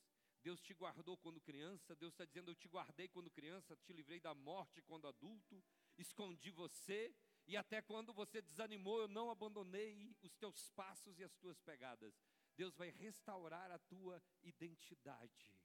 [0.41, 4.19] Deus te guardou quando criança, Deus está dizendo: Eu te guardei quando criança, te livrei
[4.19, 5.63] da morte quando adulto,
[5.97, 7.13] escondi você,
[7.45, 12.13] e até quando você desanimou, eu não abandonei os teus passos e as tuas pegadas.
[12.55, 15.55] Deus vai restaurar a tua identidade.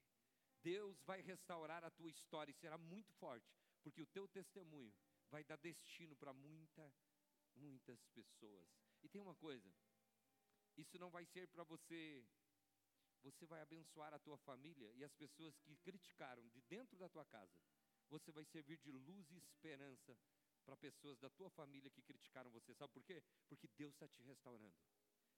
[0.63, 4.95] Deus vai restaurar a tua história e será muito forte, porque o teu testemunho
[5.31, 6.91] vai dar destino para muita,
[7.55, 8.67] muitas pessoas.
[9.03, 9.71] E tem uma coisa,
[10.77, 12.25] isso não vai ser para você
[13.25, 17.25] você vai abençoar a tua família e as pessoas que criticaram de dentro da tua
[17.25, 17.59] casa.
[18.11, 20.17] Você vai servir de luz e esperança
[20.65, 22.75] para pessoas da tua família que criticaram você.
[22.75, 23.23] Sabe por quê?
[23.49, 24.77] Porque Deus está te restaurando.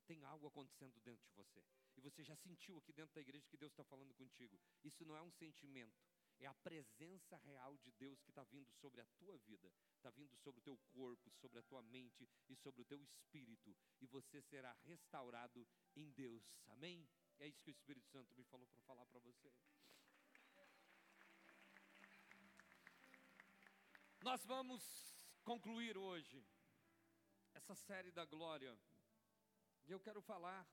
[0.04, 1.64] Tem algo acontecendo dentro de você.
[1.96, 4.58] E você já sentiu aqui dentro da igreja que Deus está falando contigo.
[4.84, 5.96] Isso não é um sentimento.
[6.38, 10.36] É a presença real de Deus que está vindo sobre a tua vida, está vindo
[10.36, 14.42] sobre o teu corpo, sobre a tua mente e sobre o teu espírito, e você
[14.42, 15.66] será restaurado
[15.96, 16.44] em Deus.
[16.66, 17.08] Amém?
[17.38, 19.52] É isso que o Espírito Santo me falou para falar para você.
[24.22, 24.82] Nós vamos
[25.44, 26.44] concluir hoje
[27.54, 28.76] essa série da glória.
[29.86, 30.66] E eu quero falar,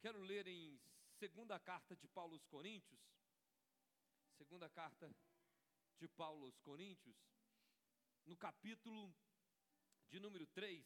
[0.00, 0.80] quero ler em
[1.18, 3.00] segunda carta de Paulo aos Coríntios,
[4.36, 5.14] segunda carta
[5.98, 7.16] de Paulo aos Coríntios,
[8.24, 9.14] no capítulo
[10.08, 10.84] de número 3,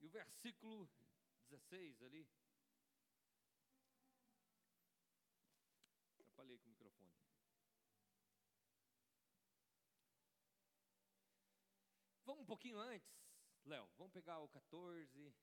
[0.00, 0.90] e o versículo
[1.48, 2.26] 16 ali.
[6.58, 7.12] Com o microfone.
[12.24, 13.10] Vamos um pouquinho antes,
[13.64, 13.88] Léo.
[13.96, 15.34] Vamos pegar o 14.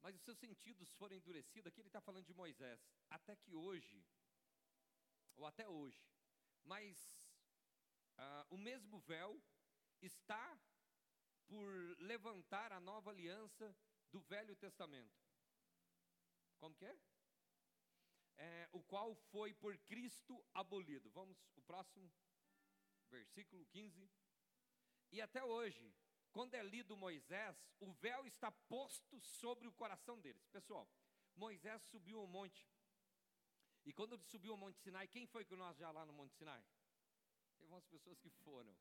[0.00, 1.66] Mas os seus sentidos foram endurecidos.
[1.66, 2.78] Aqui ele está falando de Moisés.
[3.08, 4.06] Até que hoje,
[5.34, 6.06] ou até hoje,
[6.62, 7.24] mas
[8.16, 9.42] ah, o mesmo véu
[10.02, 10.60] está
[11.46, 13.74] por levantar a nova aliança
[14.10, 15.23] do Velho Testamento.
[16.64, 16.96] Como que é?
[18.38, 18.68] é?
[18.72, 21.10] o qual foi por Cristo abolido.
[21.10, 22.10] Vamos, o próximo,
[23.10, 24.10] versículo 15.
[25.12, 25.94] E até hoje,
[26.32, 30.46] quando é lido Moisés, o véu está posto sobre o coração deles.
[30.46, 30.88] Pessoal,
[31.36, 32.66] Moisés subiu o monte.
[33.84, 36.34] E quando ele subiu o Monte Sinai, quem foi com nós já lá no Monte
[36.34, 36.64] Sinai?
[37.58, 38.74] Teve umas pessoas que foram.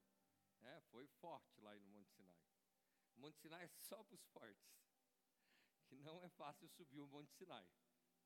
[0.62, 2.40] É, foi forte lá no Monte Sinai.
[3.18, 4.74] O Monte Sinai é só para os fortes.
[5.94, 7.66] Que não é fácil subir o Monte Sinai.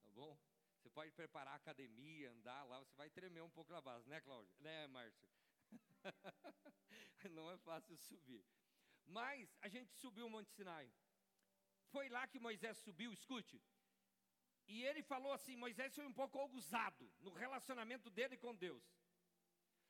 [0.02, 0.38] Tá bom?
[0.78, 4.22] Você pode preparar a academia, andar lá, você vai tremer um pouco na base, né,
[4.22, 4.56] Cláudio?
[4.60, 5.28] Né, Márcio?
[7.32, 8.46] não é fácil subir.
[9.06, 10.90] Mas a gente subiu o Monte Sinai.
[11.92, 13.62] Foi lá que Moisés subiu, escute.
[14.68, 18.84] E ele falou assim: Moisés foi um pouco ousado no relacionamento dele com Deus.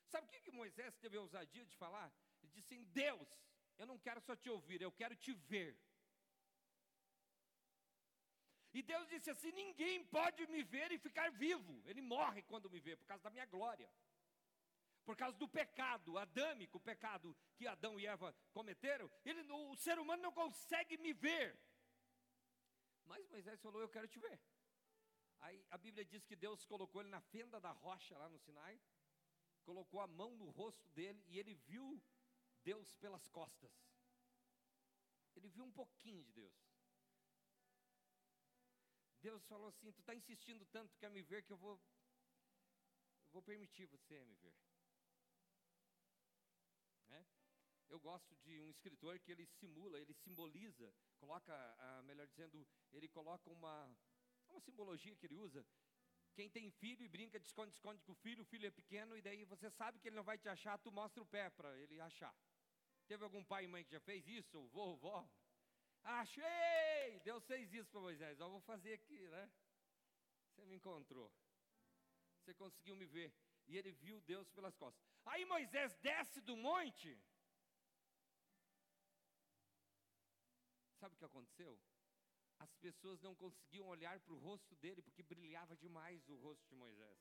[0.08, 2.12] Sabe o que, que Moisés teve a ousadia de falar?
[2.42, 3.28] Ele disse assim: Deus,
[3.78, 5.78] eu não quero só te ouvir, eu quero te ver.
[8.78, 11.74] E Deus disse assim: ninguém pode me ver e ficar vivo.
[11.90, 13.90] Ele morre quando me vê, por causa da minha glória.
[15.04, 19.98] Por causa do pecado adâmico, o pecado que Adão e Eva cometeram, ele, o ser
[19.98, 21.58] humano não consegue me ver.
[23.06, 24.40] Mas Moisés falou: Eu quero te ver.
[25.40, 28.80] Aí a Bíblia diz que Deus colocou ele na fenda da rocha lá no Sinai,
[29.64, 32.00] colocou a mão no rosto dele e ele viu
[32.64, 33.72] Deus pelas costas.
[35.36, 36.67] Ele viu um pouquinho de Deus.
[39.28, 41.76] Deus falou assim: Tu está insistindo tanto que quer me ver que eu vou,
[43.26, 44.56] eu vou permitir você me ver.
[47.10, 47.26] Né?
[47.90, 50.88] Eu gosto de um escritor que ele simula, ele simboliza,
[51.20, 51.54] coloca,
[51.88, 53.76] ah, melhor dizendo, ele coloca uma,
[54.48, 55.66] uma simbologia que ele usa.
[56.34, 59.22] Quem tem filho e brinca de esconde-esconde com o filho, o filho é pequeno e
[59.22, 62.00] daí você sabe que ele não vai te achar, tu mostra o pé para ele
[62.00, 62.34] achar.
[63.08, 65.30] Teve algum pai e mãe que já fez isso, ou vô, vó?
[66.04, 67.20] Achei!
[67.24, 68.40] Deus fez isso para Moisés.
[68.40, 69.52] Eu vou fazer aqui, né?
[70.50, 71.32] Você me encontrou.
[72.40, 73.34] Você conseguiu me ver.
[73.68, 75.04] E ele viu Deus pelas costas.
[75.26, 77.20] Aí Moisés desce do monte.
[81.00, 81.80] Sabe o que aconteceu?
[82.60, 86.76] As pessoas não conseguiam olhar para o rosto dele porque brilhava demais o rosto de
[86.76, 87.20] Moisés.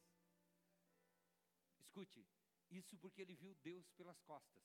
[1.79, 2.27] Escute,
[2.71, 4.65] isso porque ele viu Deus pelas costas.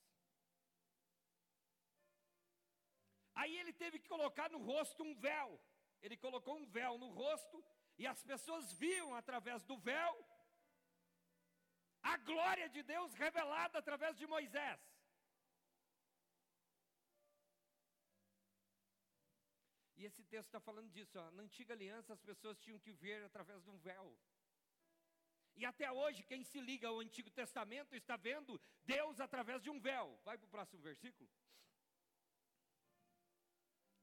[3.35, 5.59] Aí ele teve que colocar no rosto um véu.
[6.01, 7.63] Ele colocou um véu no rosto
[7.97, 10.13] e as pessoas viam através do véu
[12.01, 14.79] a glória de Deus revelada através de Moisés.
[19.97, 21.19] E esse texto está falando disso.
[21.19, 21.31] Ó.
[21.31, 24.17] Na antiga aliança, as pessoas tinham que ver através de um véu.
[25.55, 29.79] E até hoje, quem se liga ao Antigo Testamento está vendo Deus através de um
[29.79, 30.19] véu.
[30.25, 31.29] Vai para o próximo versículo.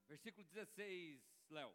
[0.08, 1.74] Versículo 16, Léo.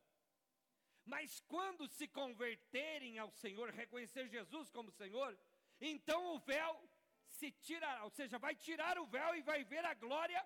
[1.05, 5.37] Mas quando se converterem ao Senhor, reconhecer Jesus como Senhor,
[5.79, 6.89] então o véu
[7.25, 10.41] se tirará, ou seja, vai tirar o véu e vai ver a glória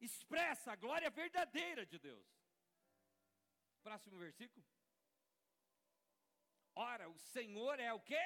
[0.00, 2.26] expressa, a glória verdadeira de Deus.
[3.82, 4.64] Próximo versículo.
[6.74, 8.24] Ora, o Senhor é o quê?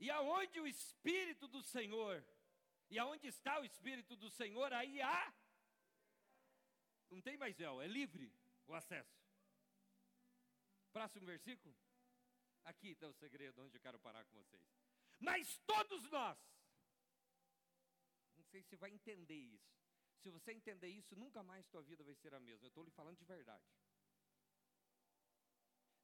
[0.00, 2.24] E aonde o Espírito do Senhor,
[2.88, 5.34] e aonde está o Espírito do Senhor, aí há
[7.10, 8.32] não tem mais véu, é livre
[8.66, 9.16] o acesso.
[10.92, 11.74] Próximo versículo.
[12.64, 14.62] Aqui está o segredo onde eu quero parar com vocês.
[15.18, 16.38] Mas todos nós,
[18.36, 19.72] não sei se vai entender isso.
[20.22, 22.66] Se você entender isso, nunca mais tua vida vai ser a mesma.
[22.66, 23.64] Eu estou lhe falando de verdade.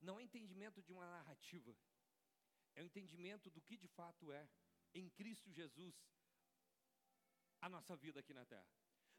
[0.05, 1.75] não é entendimento de uma narrativa,
[2.75, 4.49] é o entendimento do que de fato é,
[4.93, 5.95] em Cristo Jesus,
[7.61, 8.69] a nossa vida aqui na terra.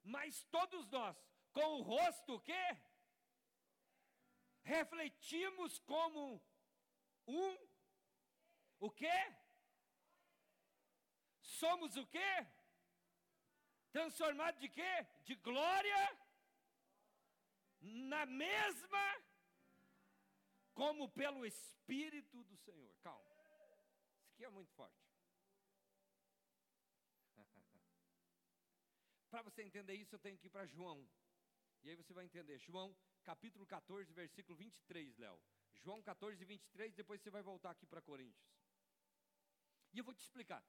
[0.04, 1.18] Mas todos nós,
[1.56, 2.66] com o rosto o quê?
[4.62, 6.22] Refletimos como
[7.26, 7.52] um
[8.80, 9.18] o quê?
[11.42, 12.32] Somos o quê?
[13.92, 14.94] Transformado de quê?
[15.24, 16.02] De glória
[17.80, 19.06] na mesma
[20.74, 22.94] como pelo Espírito do Senhor.
[23.02, 23.34] Calma.
[24.18, 25.08] Isso aqui é muito forte.
[29.32, 31.08] Para você entender isso, eu tenho que ir para João.
[31.86, 32.58] E aí você vai entender.
[32.58, 35.40] João, capítulo 14, versículo 23, Léo.
[35.76, 38.52] João 14, 23, depois você vai voltar aqui para Coríntios.
[39.94, 40.66] E eu vou te explicar.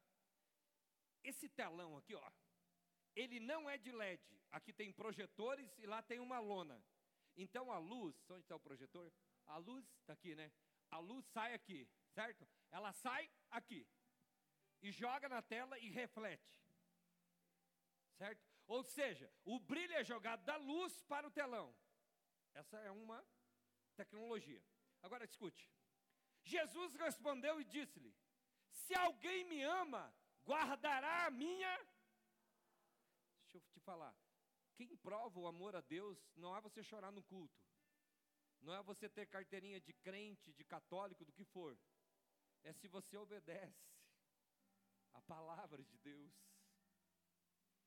[1.24, 2.32] Esse telão aqui, ó,
[3.14, 4.22] ele não é de LED.
[4.50, 6.84] Aqui tem projetores e lá tem uma lona.
[7.34, 9.10] Então a luz, onde está o projetor?
[9.46, 10.52] A luz está aqui, né?
[10.90, 12.46] A luz sai aqui, certo?
[12.70, 13.88] Ela sai aqui
[14.82, 16.62] e joga na tela e reflete,
[18.18, 18.45] certo?
[18.66, 21.74] Ou seja, o brilho é jogado da luz para o telão.
[22.52, 23.24] Essa é uma
[23.94, 24.62] tecnologia.
[25.02, 25.70] Agora escute.
[26.42, 28.14] Jesus respondeu e disse-lhe:
[28.68, 30.14] Se alguém me ama,
[30.44, 31.76] guardará a minha.
[33.42, 34.14] Deixa eu te falar.
[34.74, 37.64] Quem prova o amor a Deus não é você chorar no culto.
[38.60, 41.78] Não é você ter carteirinha de crente, de católico, do que for.
[42.62, 43.86] É se você obedece
[45.14, 46.34] a palavra de Deus.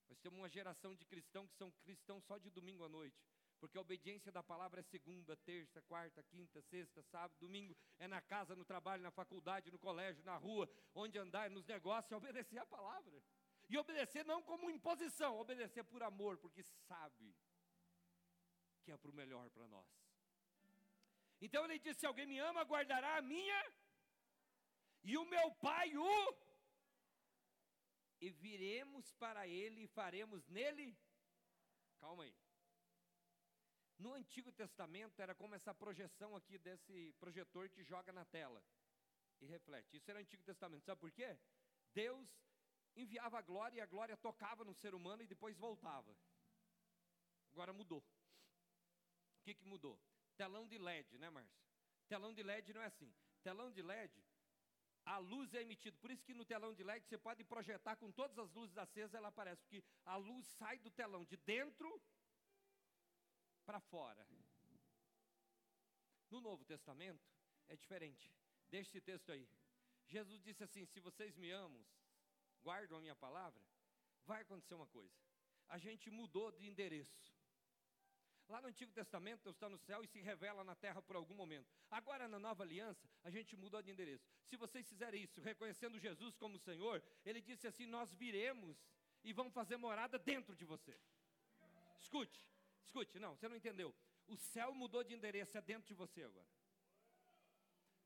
[0.09, 3.23] Nós temos uma geração de cristãos que são cristãos só de domingo à noite.
[3.59, 7.75] Porque a obediência da palavra é segunda, terça, quarta, quinta, sexta, sábado, domingo.
[7.99, 12.11] É na casa, no trabalho, na faculdade, no colégio, na rua, onde andar, nos negócios,
[12.11, 13.21] é obedecer a palavra.
[13.69, 17.35] E obedecer não como imposição, obedecer por amor, porque sabe
[18.83, 19.87] que é para o melhor para nós.
[21.41, 23.73] Então ele disse: Se alguém me ama, guardará a minha,
[25.03, 26.48] e o meu pai o.
[28.19, 30.97] E viremos para ele e faremos nele.
[31.99, 32.35] Calma aí.
[33.97, 38.63] No Antigo Testamento era como essa projeção aqui desse projetor que joga na tela
[39.41, 39.97] e reflete.
[39.97, 40.85] Isso era Antigo Testamento.
[40.85, 41.37] Sabe por quê?
[41.93, 42.29] Deus
[42.95, 46.15] enviava a glória e a glória tocava no ser humano e depois voltava.
[47.51, 47.99] Agora mudou.
[47.99, 49.99] O que, que mudou?
[50.37, 51.59] Telão de LED, né, Márcio?
[52.07, 53.13] Telão de LED não é assim.
[53.43, 54.23] Telão de LED,
[55.15, 55.97] a luz é emitida.
[55.97, 59.15] Por isso que no telão de LED você pode projetar com todas as luzes acesas,
[59.15, 59.61] ela aparece.
[59.63, 61.89] Porque a luz sai do telão de dentro
[63.65, 64.23] para fora.
[66.29, 67.27] No Novo Testamento
[67.67, 68.31] é diferente.
[68.69, 69.49] Deixa esse texto aí.
[70.05, 71.83] Jesus disse assim: Se vocês me amam,
[72.61, 73.63] guardam a minha palavra,
[74.25, 75.15] vai acontecer uma coisa.
[75.67, 77.33] A gente mudou de endereço.
[78.49, 81.35] Lá no Antigo Testamento, Deus está no céu e se revela na terra por algum
[81.35, 81.71] momento.
[81.91, 84.27] Agora, na nova aliança, a gente mudou de endereço.
[84.47, 88.75] Se vocês fizerem isso, reconhecendo Jesus como Senhor, Ele disse assim: Nós viremos
[89.23, 90.99] e vamos fazer morada dentro de você.
[91.99, 92.43] Escute,
[92.85, 93.95] escute, não, você não entendeu.
[94.25, 96.47] O céu mudou de endereço, é dentro de você agora.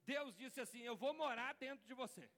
[0.06, 2.30] Deus disse assim: Eu vou morar dentro de você.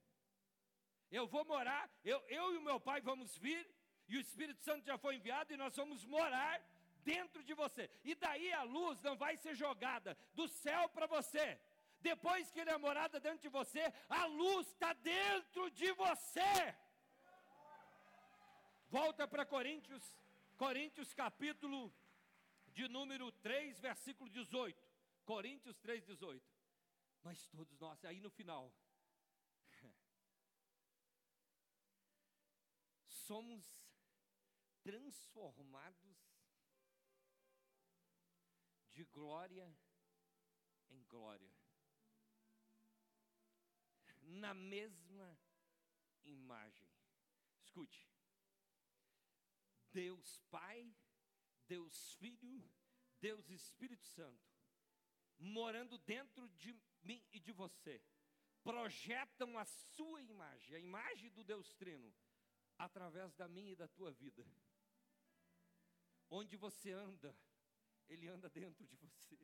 [1.10, 3.68] Eu vou morar, eu, eu e o meu pai vamos vir,
[4.08, 6.64] e o Espírito Santo já foi enviado, e nós vamos morar
[7.12, 7.84] dentro de você.
[8.04, 11.48] E daí a luz não vai ser jogada do céu para você.
[12.02, 16.76] Depois que ele é morada dentro de você, a luz está dentro de você.
[18.90, 20.04] Volta para Coríntios,
[20.58, 21.94] Coríntios capítulo
[22.74, 24.84] de número 3, versículo 18.
[25.26, 26.46] Coríntios 3, 18.
[27.24, 28.72] Mas todos nós, aí no final,
[33.28, 33.66] somos
[34.84, 36.15] transformados
[38.96, 39.68] de glória
[40.90, 41.54] em glória,
[44.22, 45.38] na mesma
[46.24, 46.90] imagem.
[47.62, 48.10] Escute,
[49.92, 50.96] Deus Pai,
[51.68, 52.64] Deus Filho,
[53.20, 54.50] Deus Espírito Santo,
[55.38, 56.74] morando dentro de
[57.04, 58.02] mim e de você,
[58.64, 62.16] projetam a sua imagem, a imagem do Deus Trino,
[62.78, 64.46] através da minha e da tua vida.
[66.30, 67.38] Onde você anda,
[68.10, 69.40] ele anda dentro de você.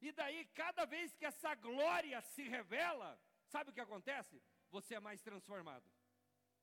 [0.00, 4.40] E daí, cada vez que essa glória se revela, sabe o que acontece?
[4.70, 5.90] Você é mais transformado.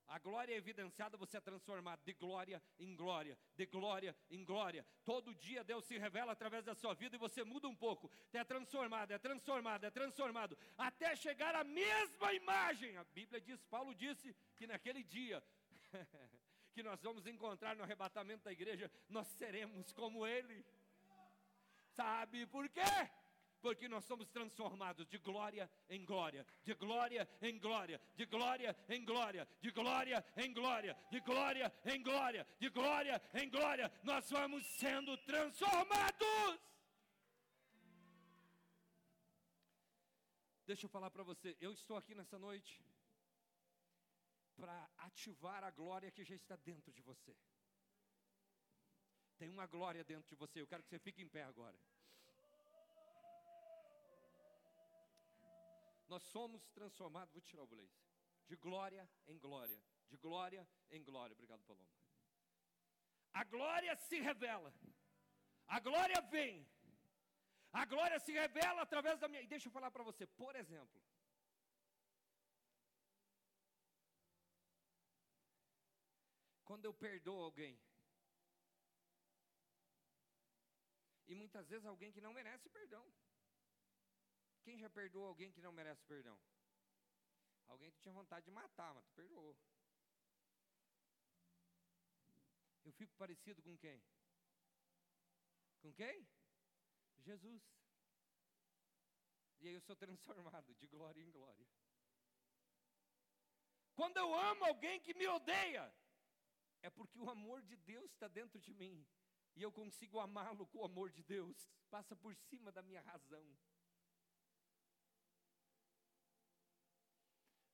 [0.07, 4.85] A glória é evidenciada, você é transformado de glória em glória, de glória em glória.
[5.03, 8.11] Todo dia Deus se revela através da sua vida e você muda um pouco.
[8.31, 12.95] É transformado, é transformado, é transformado, até chegar à mesma imagem.
[12.97, 15.43] A Bíblia diz, Paulo disse que naquele dia
[16.75, 20.63] que nós vamos encontrar no arrebatamento da igreja, nós seremos como Ele.
[21.93, 22.81] Sabe por quê?
[23.61, 29.05] Porque nós somos transformados de glória em glória, de glória em glória, de glória em
[29.05, 33.91] glória, de glória em glória, de glória em glória, de glória em glória.
[34.03, 36.59] Nós vamos sendo transformados.
[40.67, 42.83] Deixa eu falar para você, eu estou aqui nessa noite
[44.55, 47.35] para ativar a glória que já está dentro de você.
[49.37, 50.61] Tem uma glória dentro de você.
[50.61, 51.77] Eu quero que você fique em pé agora.
[56.07, 57.99] Nós somos transformados, vou tirar o blazer,
[58.47, 61.33] de glória em glória, de glória em glória.
[61.33, 61.89] Obrigado, Paloma.
[63.33, 64.73] A glória se revela,
[65.67, 66.65] a glória vem,
[67.73, 69.41] a glória se revela através da minha.
[69.41, 71.01] E deixa eu falar para você, por exemplo.
[76.65, 77.79] Quando eu perdoo alguém,
[81.27, 83.03] E muitas vezes alguém que não merece perdão.
[84.63, 86.39] Quem já perdoou alguém que não merece perdão?
[87.67, 89.55] Alguém que tinha vontade de matar, mas tu perdoou.
[92.83, 94.03] Eu fico parecido com quem?
[95.81, 96.27] Com quem?
[97.17, 97.63] Jesus.
[99.61, 101.67] E aí eu sou transformado de glória em glória.
[103.95, 105.91] Quando eu amo alguém que me odeia,
[106.85, 108.95] é porque o amor de Deus está dentro de mim
[109.55, 111.57] e eu consigo amá-lo com o amor de Deus,
[111.89, 113.45] passa por cima da minha razão.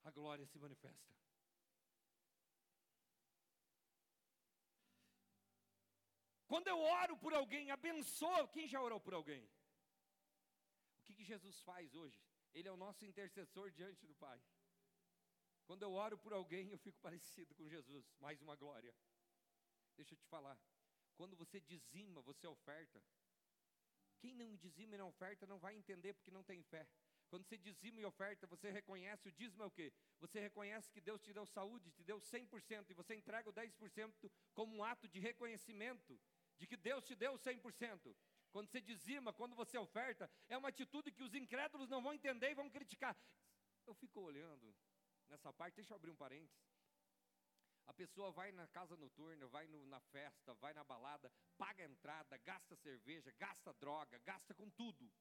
[0.04, 1.12] A glória se manifesta.
[6.52, 8.48] Quando eu oro por alguém, abençoa.
[8.48, 9.44] Quem já orou por alguém?
[11.00, 12.20] O que, que Jesus faz hoje?
[12.54, 14.42] Ele é o nosso intercessor diante do Pai.
[15.72, 18.06] Quando eu oro por alguém, eu fico parecido com Jesus.
[18.20, 18.94] Mais uma glória.
[19.96, 20.60] Deixa eu te falar.
[21.16, 23.02] Quando você dizima, você oferta.
[24.20, 26.86] Quem não dizima e não oferta não vai entender porque não tem fé.
[27.30, 29.94] Quando você dizima e oferta, você reconhece o dízimo é o quê?
[30.20, 34.30] Você reconhece que Deus te deu saúde, te deu 100% e você entrega o 10%
[34.54, 36.20] como um ato de reconhecimento
[36.58, 38.14] de que Deus te deu 100%.
[38.52, 42.52] Quando você dizima, quando você oferta, é uma atitude que os incrédulos não vão entender
[42.52, 43.18] e vão criticar.
[43.88, 44.76] Eu fico olhando
[45.32, 46.70] nessa parte, deixa eu abrir um parênteses.
[47.88, 51.88] A pessoa vai na casa noturna, vai no, na festa, vai na balada, paga a
[51.88, 55.12] entrada, gasta cerveja, gasta droga, gasta com tudo.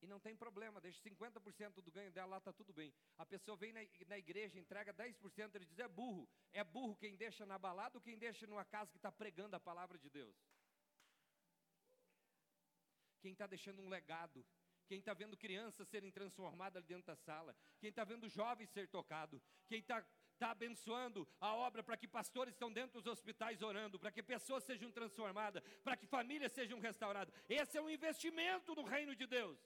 [0.00, 2.94] E não tem problema, deixa 50% do ganho dela lá, está tudo bem.
[3.16, 6.28] A pessoa vem na, na igreja, entrega 10%, ele diz: é burro.
[6.52, 9.60] É burro quem deixa na balada ou quem deixa numa casa que está pregando a
[9.60, 10.36] palavra de Deus?
[13.20, 14.46] Quem está deixando um legado,
[14.88, 18.88] quem está vendo crianças serem transformadas ali dentro da sala, quem está vendo jovens ser
[18.88, 20.04] tocados, quem está
[20.38, 24.62] está abençoando a obra para que pastores estão dentro dos hospitais orando, para que pessoas
[24.62, 27.34] sejam transformadas, para que famílias sejam restauradas.
[27.48, 29.58] Esse é um investimento no reino de Deus.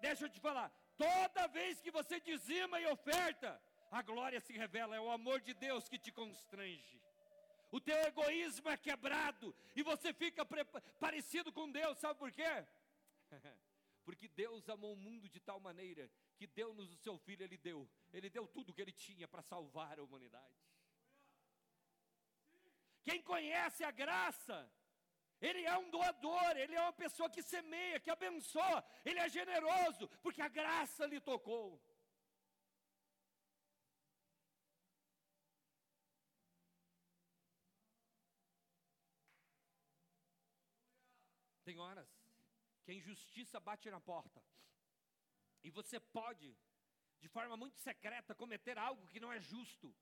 [0.00, 3.62] Deixa eu te falar, toda vez que você dizima e oferta,
[3.92, 7.00] a glória se revela, é o amor de Deus que te constrange.
[7.70, 10.44] O teu egoísmo é quebrado e você fica
[10.98, 12.66] parecido com Deus, sabe por quê?
[14.10, 16.04] Porque Deus amou o mundo de tal maneira
[16.36, 17.88] que deu-nos o seu filho, ele deu.
[18.12, 20.64] Ele deu tudo o que ele tinha para salvar a humanidade.
[23.04, 24.56] Quem conhece a graça,
[25.40, 30.08] ele é um doador, ele é uma pessoa que semeia, que abençoa, ele é generoso,
[30.24, 31.80] porque a graça lhe tocou.
[41.64, 42.09] Tem horas
[42.90, 44.42] que a injustiça bate na porta.
[45.62, 46.56] E você pode,
[47.20, 49.94] de forma muito secreta, cometer algo que não é justo.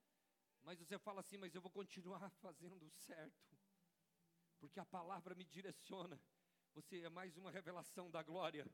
[0.62, 3.58] Mas você fala assim: Mas eu vou continuar fazendo o certo,
[4.58, 6.18] porque a palavra me direciona.
[6.72, 8.66] Você é mais uma revelação da glória.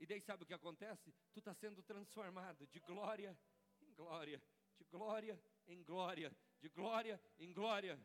[0.00, 1.12] E daí sabe o que acontece?
[1.32, 3.38] Tu está sendo transformado de glória
[3.80, 4.42] em glória,
[4.76, 8.00] de glória em glória, de glória em glória.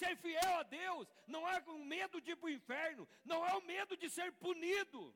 [0.00, 3.54] Ser fiel a Deus não é com medo de ir para o inferno, não é
[3.54, 5.14] o medo de ser punido.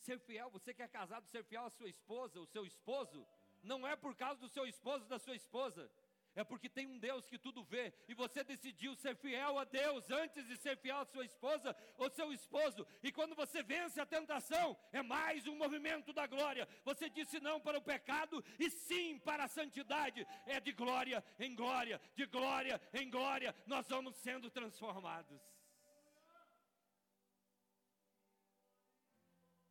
[0.00, 3.26] Ser fiel, você que é casado, ser fiel à sua esposa, o seu esposo,
[3.62, 5.90] não é por causa do seu esposo, da sua esposa.
[6.34, 10.10] É porque tem um Deus que tudo vê e você decidiu ser fiel a Deus
[10.10, 12.86] antes de ser fiel à sua esposa ou seu esposo.
[13.02, 16.66] E quando você vence a tentação, é mais um movimento da glória.
[16.84, 20.26] Você disse não para o pecado e sim para a santidade.
[20.46, 25.40] É de glória em glória, de glória em glória, nós vamos sendo transformados.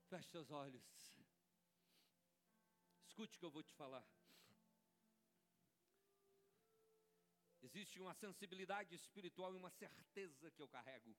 [0.10, 0.84] Feche seus olhos.
[3.08, 4.06] Escute o que eu vou te falar.
[7.62, 11.16] Existe uma sensibilidade espiritual e uma certeza que eu carrego.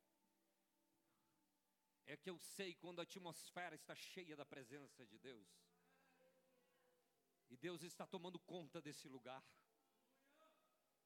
[2.05, 5.49] é que eu sei quando a atmosfera está cheia da presença de Deus.
[7.49, 9.43] E Deus está tomando conta desse lugar.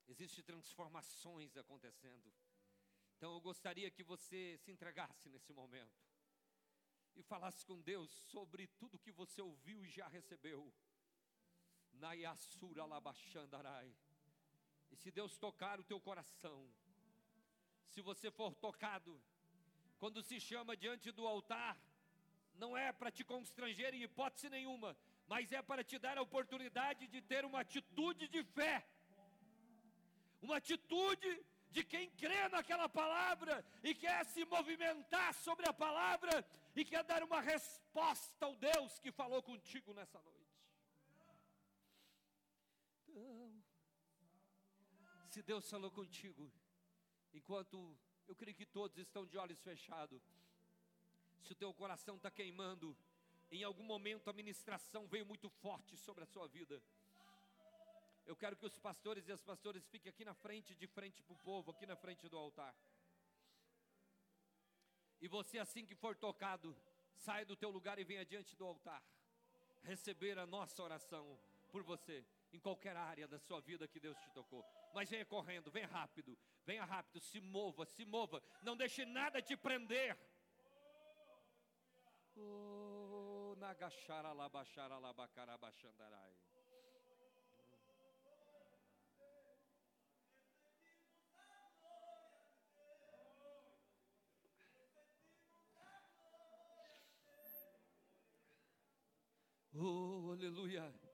[0.08, 2.32] Existem transformações acontecendo.
[3.16, 6.06] Então eu gostaria que você se entregasse nesse momento
[7.14, 10.72] e falasse com Deus sobre tudo que você ouviu e já recebeu.
[11.92, 13.96] Nayasura labachandarai.
[14.90, 16.58] E se Deus tocar o teu coração,
[17.92, 19.20] se você for tocado,
[19.98, 21.76] quando se chama diante do altar,
[22.54, 27.06] não é para te constranger em hipótese nenhuma, mas é para te dar a oportunidade
[27.06, 28.86] de ter uma atitude de fé,
[30.42, 31.30] uma atitude
[31.70, 37.22] de quem crê naquela palavra e quer se movimentar sobre a palavra e quer dar
[37.22, 40.35] uma resposta ao Deus que falou contigo nessa noite.
[45.36, 46.50] Se Deus falou contigo,
[47.34, 47.94] enquanto
[48.26, 50.22] eu creio que todos estão de olhos fechados,
[51.42, 52.96] se o teu coração está queimando,
[53.50, 56.82] em algum momento a ministração veio muito forte sobre a sua vida.
[58.24, 61.34] Eu quero que os pastores e as pastoras fiquem aqui na frente, de frente para
[61.34, 62.74] o povo, aqui na frente do altar.
[65.20, 66.74] E você, assim que for tocado,
[67.14, 69.02] saia do teu lugar e venha diante do altar,
[69.82, 71.38] receber a nossa oração
[71.70, 72.24] por você,
[72.56, 74.64] em qualquer área da sua vida que Deus te tocou.
[74.94, 79.56] Mas venha correndo, venha rápido, venha rápido, se mova, se mova, não deixe nada te
[79.56, 80.16] prender.
[82.34, 86.34] Oh, nagachara labachara labacarabachandarai.
[99.78, 101.05] Oh, aleluia.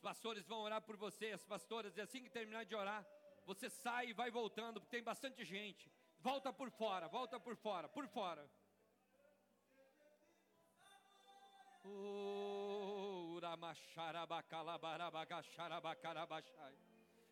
[0.00, 3.06] Os pastores vão orar por você, as pastoras, e assim que terminar de orar,
[3.44, 5.92] você sai e vai voltando, porque tem bastante gente.
[6.20, 8.50] Volta por fora, volta por fora, por fora.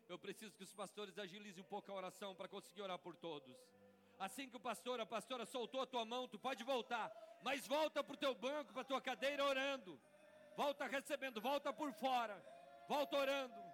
[0.07, 3.57] Eu preciso que os pastores agilizem um pouco a oração para conseguir orar por todos.
[4.19, 7.11] Assim que o pastor, a pastora soltou a tua mão, tu pode voltar,
[7.43, 9.99] mas volta para o teu banco, para a tua cadeira orando.
[10.55, 12.37] Volta recebendo, volta por fora,
[12.89, 13.69] volta orando.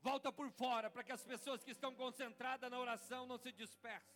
[0.00, 4.14] Volta por fora, para que as pessoas que estão concentradas na oração não se dispersem.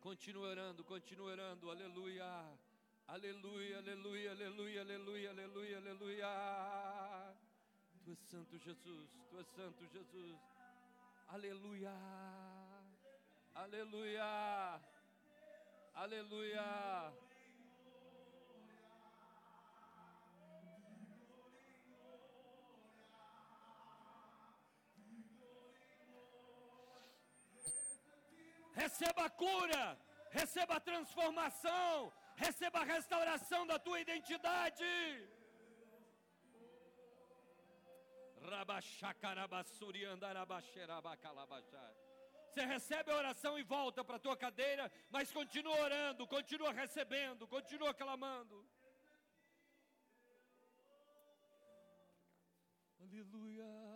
[0.00, 2.58] Continua orando, continua orando, aleluia.
[3.08, 7.36] Aleluia, aleluia, aleluia, aleluia, aleluia, aleluia.
[8.04, 10.40] Tu és santo Jesus, tu és santo Jesus.
[11.28, 11.94] Aleluia.
[13.54, 14.80] Aleluia.
[15.94, 17.25] Aleluia.
[28.86, 29.84] Receba a cura,
[30.30, 32.12] receba a transformação,
[32.44, 34.92] receba a restauração da tua identidade.
[42.52, 47.46] Você recebe a oração e volta para a tua cadeira, mas continua orando, continua recebendo,
[47.56, 48.56] continua clamando.
[53.00, 53.95] Aleluia.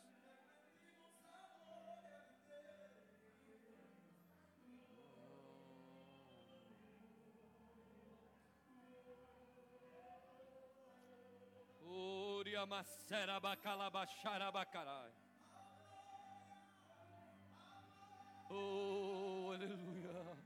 [18.51, 20.37] Oh, aleluia.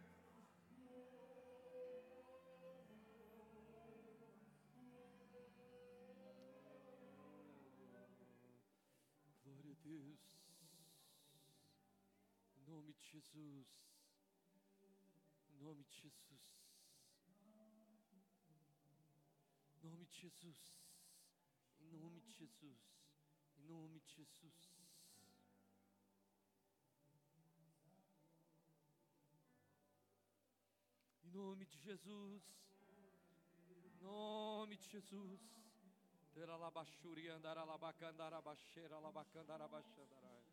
[9.43, 10.39] Glória a Deus.
[12.55, 13.67] Em nome de Jesus.
[15.49, 16.63] Em nome de Jesus.
[19.75, 20.84] Em nome de Jesus.
[21.91, 22.79] Nome de Jesus.
[23.57, 24.75] Em nome de Jesus.
[31.23, 32.43] Em nome de Jesus.
[33.69, 35.41] Em nome de Jesus.
[36.33, 40.43] Teralabachuri andaralabacandarabaxeira alabacandarabachandarai.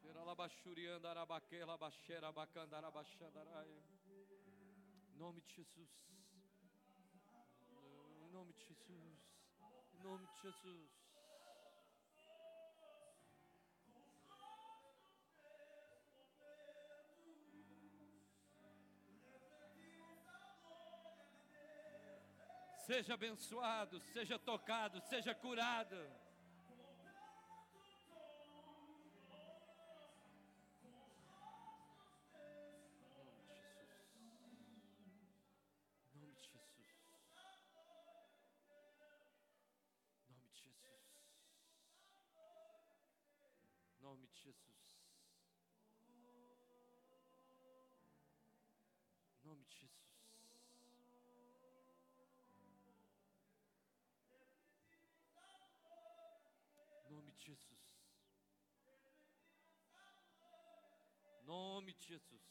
[0.00, 3.82] Teralabachuri andarabaquela baixeira abacandarabachandarai.
[5.12, 5.90] Em nome de Jesus.
[8.38, 9.18] Nome de Jesus.
[9.94, 10.90] Em nome de Jesus.
[22.86, 25.96] Seja abençoado, seja tocado, seja curado.
[61.78, 62.42] Nome de Jesus.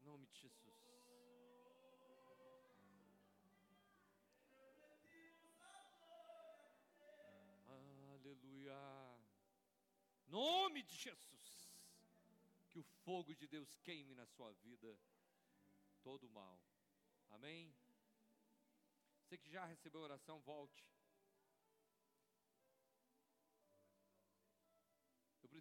[0.00, 0.74] Em Nome de Jesus.
[7.68, 8.74] Aleluia.
[10.26, 11.70] Nome de Jesus.
[12.70, 14.98] Que o fogo de Deus queime na sua vida
[16.02, 16.60] todo o mal.
[17.30, 17.72] Amém.
[19.20, 20.95] Você que já recebeu oração, volte.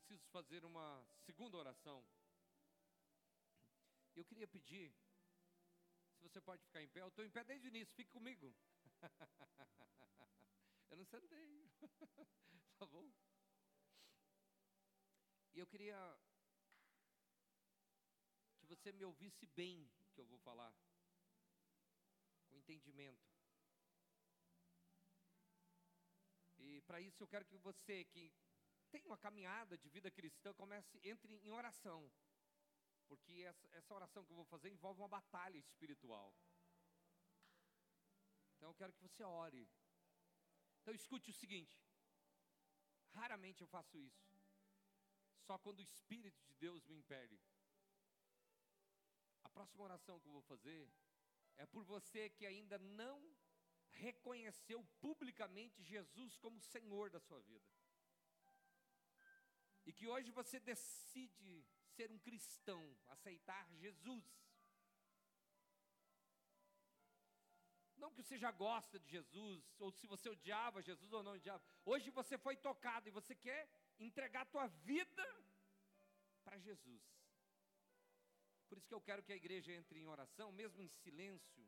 [0.05, 2.05] Preciso fazer uma segunda oração.
[4.15, 4.93] Eu queria pedir,
[6.13, 8.55] se você pode ficar em pé, eu estou em pé desde o início, fique comigo.
[10.91, 11.67] eu não sentei,
[12.77, 13.11] tá bom?
[15.53, 15.97] E eu queria
[18.59, 20.71] que você me ouvisse bem o que eu vou falar,
[22.47, 23.25] com entendimento.
[26.59, 28.31] E para isso eu quero que você que
[28.85, 32.11] tem uma caminhada de vida cristã comece entre em oração.
[33.07, 36.35] Porque essa, essa oração que eu vou fazer envolve uma batalha espiritual.
[38.55, 39.69] Então eu quero que você ore.
[40.81, 41.77] Então escute o seguinte:
[43.11, 44.25] raramente eu faço isso.
[45.45, 47.39] Só quando o Espírito de Deus me impele.
[49.43, 50.91] A próxima oração que eu vou fazer
[51.57, 53.17] é por você que ainda não
[53.91, 57.74] reconheceu publicamente Jesus como Senhor da sua vida.
[59.85, 61.65] E que hoje você decide
[61.95, 64.25] ser um cristão, aceitar Jesus.
[67.97, 71.63] Não que você já gosta de Jesus, ou se você odiava Jesus ou não odiava.
[71.85, 73.69] Hoje você foi tocado e você quer
[73.99, 75.25] entregar a tua vida
[76.43, 77.03] para Jesus.
[78.67, 81.65] Por isso que eu quero que a igreja entre em oração, mesmo em silêncio.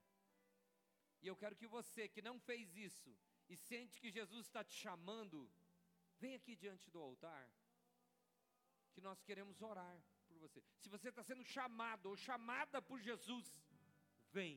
[1.22, 3.18] E eu quero que você que não fez isso
[3.50, 5.50] e sente que Jesus está te chamando,
[6.20, 7.50] vem aqui diante do altar,
[8.98, 9.96] que nós queremos orar
[10.28, 10.60] por você.
[10.84, 13.48] Se você está sendo chamado ou chamada por Jesus,
[14.38, 14.56] vem.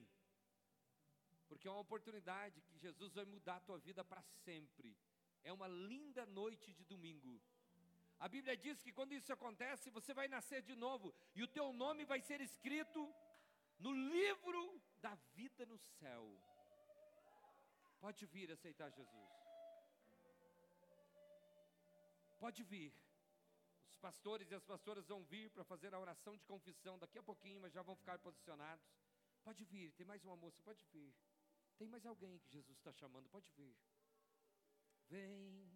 [1.48, 4.96] Porque é uma oportunidade que Jesus vai mudar a tua vida para sempre.
[5.48, 7.34] É uma linda noite de domingo.
[8.18, 11.66] A Bíblia diz que quando isso acontece, você vai nascer de novo e o teu
[11.82, 13.02] nome vai ser escrito
[13.78, 14.62] no livro
[15.04, 16.24] da vida no céu.
[18.04, 19.30] Pode vir aceitar Jesus.
[22.38, 22.90] Pode vir.
[24.00, 27.60] Pastores e as pastoras vão vir para fazer a oração de confissão daqui a pouquinho,
[27.60, 28.86] mas já vão ficar posicionados.
[29.42, 31.14] Pode vir, tem mais uma moça, pode vir.
[31.78, 33.74] Tem mais alguém que Jesus está chamando, pode vir.
[35.08, 35.70] Vem,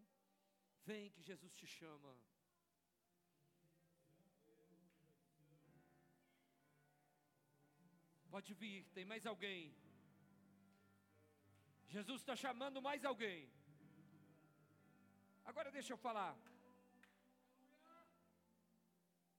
[0.84, 2.16] vem que Jesus te chama.
[8.30, 9.74] Pode vir, tem mais alguém.
[11.88, 13.48] Jesus está chamando mais alguém.
[15.44, 16.34] Agora deixa eu falar.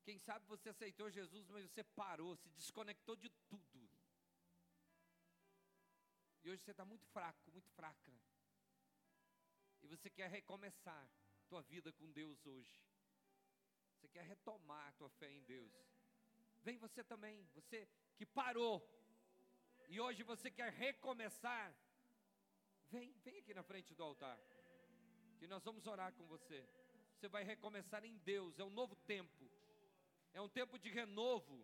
[0.06, 3.90] Quem sabe você aceitou Jesus, mas você parou, se desconectou de tudo.
[6.44, 8.14] E hoje você está muito fraco, muito fraca.
[9.82, 11.10] E você quer recomeçar
[11.48, 12.80] tua vida com Deus hoje.
[13.96, 15.74] Você quer retomar tua fé em Deus.
[16.62, 18.88] Vem você também, você que parou.
[19.90, 21.76] E hoje você quer recomeçar.
[22.92, 24.40] Vem, vem aqui na frente do altar.
[25.40, 26.64] Que nós vamos orar com você.
[27.16, 29.45] Você vai recomeçar em Deus, é um novo tempo.
[30.38, 31.58] É um tempo de renovo.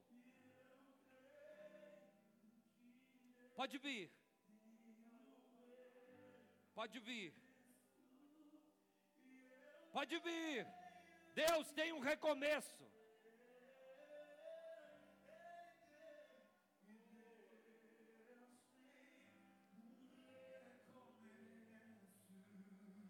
[3.59, 4.09] Pode vir.
[6.77, 7.33] Pode vir.
[9.95, 10.65] Pode vir.
[11.35, 12.85] Deus tem um recomeço.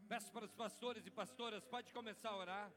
[0.10, 2.72] Peço para os pastores e pastoras, pode começar a orar.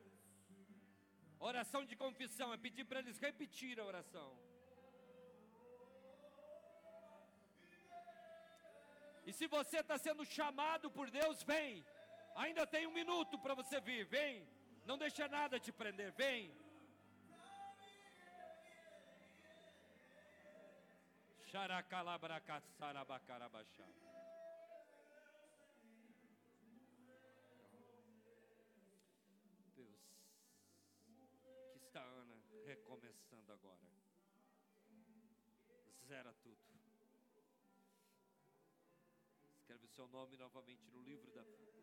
[1.51, 4.29] Oração de confissão é pedir para eles repetir a oração.
[9.27, 11.71] E se você está sendo chamado por Deus, vem.
[12.45, 14.33] Ainda tem um minuto para você vir, vem.
[14.87, 16.41] Não deixa nada te prender, vem.
[21.51, 24.04] Xaracalabracaçarabacarabachá.
[33.05, 33.81] Recomeçando agora.
[36.07, 36.59] Zera tudo.
[39.57, 41.75] Escreve o seu nome novamente no livro da vida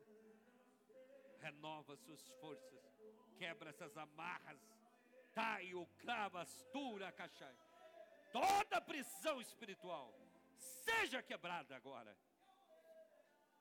[1.42, 2.82] renova suas forças,
[3.38, 4.60] quebra essas amarras,
[5.34, 7.56] taio, cravas, tura, cachai.
[8.32, 10.14] Toda prisão espiritual
[10.58, 12.16] seja quebrada agora.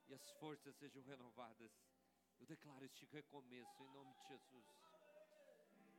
[0.08, 1.72] E as forças sejam renovadas.
[2.38, 4.66] Eu declaro este recomeço em nome de Jesus.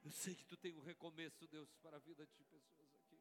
[0.03, 3.19] Eu sei que tu tem um recomeço, Deus, para a vida de pessoas aqui.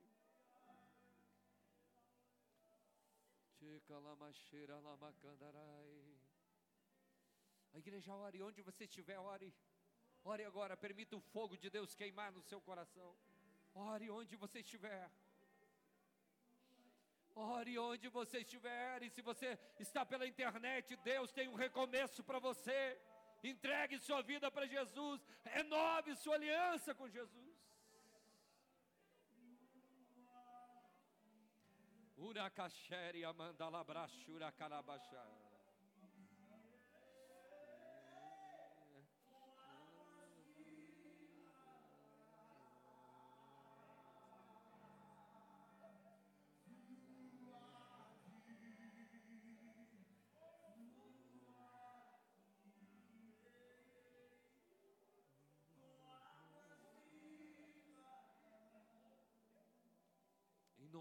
[7.75, 9.55] A igreja ore, onde você estiver, ore.
[10.25, 13.15] Ore agora, permita o fogo de Deus queimar no seu coração.
[13.75, 15.11] Ore onde você estiver.
[17.35, 19.03] Ore onde você estiver.
[19.03, 22.99] E se você está pela internet, Deus tem um recomeço para você.
[23.43, 25.21] Entregue sua vida para Jesus.
[25.45, 27.59] Renove sua aliança com Jesus.
[32.17, 35.50] Uracacheri amandalabrachura carabachara.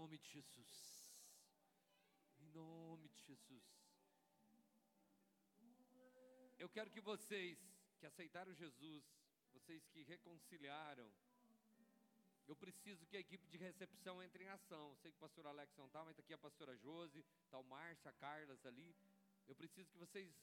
[0.00, 0.76] Nome de Jesus.
[2.38, 3.66] Em nome de Jesus.
[6.58, 7.58] Eu quero que vocês
[7.98, 9.04] que aceitaram Jesus,
[9.52, 11.08] vocês que reconciliaram,
[12.48, 14.96] eu preciso que a equipe de recepção entre em ação.
[14.96, 17.64] sei que o pastor Alex não está, mas está aqui a pastora Josi, está o
[17.64, 18.96] Márcia, a Carlas ali.
[19.46, 20.34] Eu preciso que vocês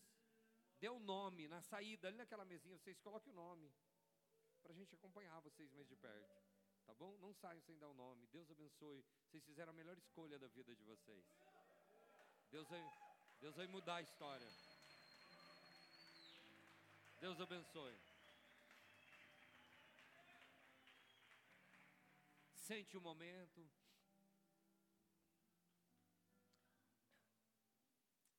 [0.79, 3.73] dê o um nome na saída, ali naquela mesinha, vocês coloquem o nome.
[4.61, 6.46] Para a gente acompanhar vocês mais de perto.
[6.87, 7.17] Tá bom?
[7.19, 8.25] Não saiam sem dar o nome.
[8.27, 9.03] Deus abençoe.
[9.25, 11.25] Vocês fizeram a melhor escolha da vida de vocês.
[12.49, 12.81] Deus vai,
[13.41, 14.49] Deus vai mudar a história.
[17.19, 17.97] Deus abençoe.
[22.67, 23.69] Sente o um momento.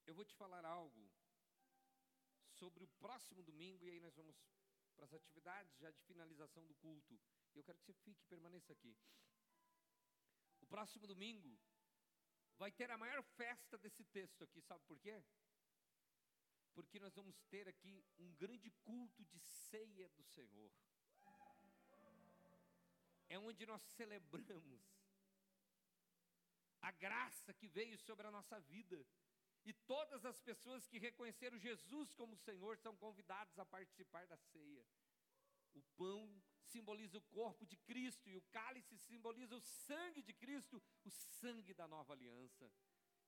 [0.07, 1.07] Eu vou te falar algo
[2.59, 4.37] sobre o próximo domingo e aí nós vamos
[4.99, 7.19] para as atividades já de finalização do culto.
[7.55, 8.97] Eu quero que você fique, permaneça aqui.
[10.61, 11.57] O próximo domingo
[12.57, 15.23] vai ter a maior festa desse texto aqui, sabe por quê?
[16.75, 20.73] Porque nós vamos ter aqui um grande culto de ceia do Senhor.
[23.29, 24.83] É onde nós celebramos
[26.81, 29.07] a graça que veio sobre a nossa vida.
[29.65, 34.87] E todas as pessoas que reconheceram Jesus como Senhor são convidadas a participar da ceia.
[35.75, 40.83] O pão simboliza o corpo de Cristo e o cálice simboliza o sangue de Cristo,
[41.05, 42.71] o sangue da nova aliança.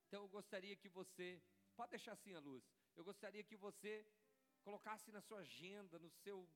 [0.07, 1.41] Então eu gostaria que você,
[1.75, 2.63] pode deixar assim a luz,
[2.95, 4.05] eu gostaria que você
[4.61, 6.47] colocasse na sua agenda, no seu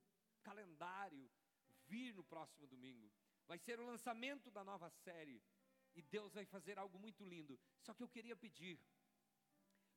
[0.44, 1.30] calendário,
[1.86, 3.12] vir no próximo domingo.
[3.48, 5.42] Vai ser o lançamento da nova série
[5.96, 7.60] e Deus vai fazer algo muito lindo.
[7.82, 8.80] Só que eu queria pedir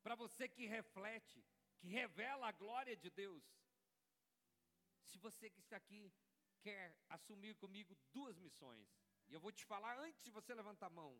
[0.08, 1.44] para você que reflete,
[1.78, 3.44] que revela a glória de Deus,
[5.02, 6.10] se você que está aqui
[6.62, 8.88] quer assumir comigo duas missões,
[9.28, 11.12] e eu vou te falar antes de você levantar a mão,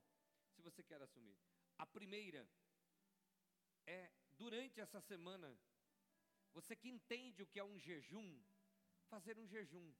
[0.54, 1.38] se você quer assumir.
[1.76, 2.48] A primeira
[3.86, 5.54] é durante essa semana,
[6.54, 8.42] você que entende o que é um jejum,
[9.10, 9.92] fazer um jejum.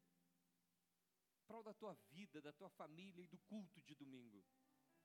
[1.47, 4.43] Prol da tua vida, da tua família e do culto de domingo.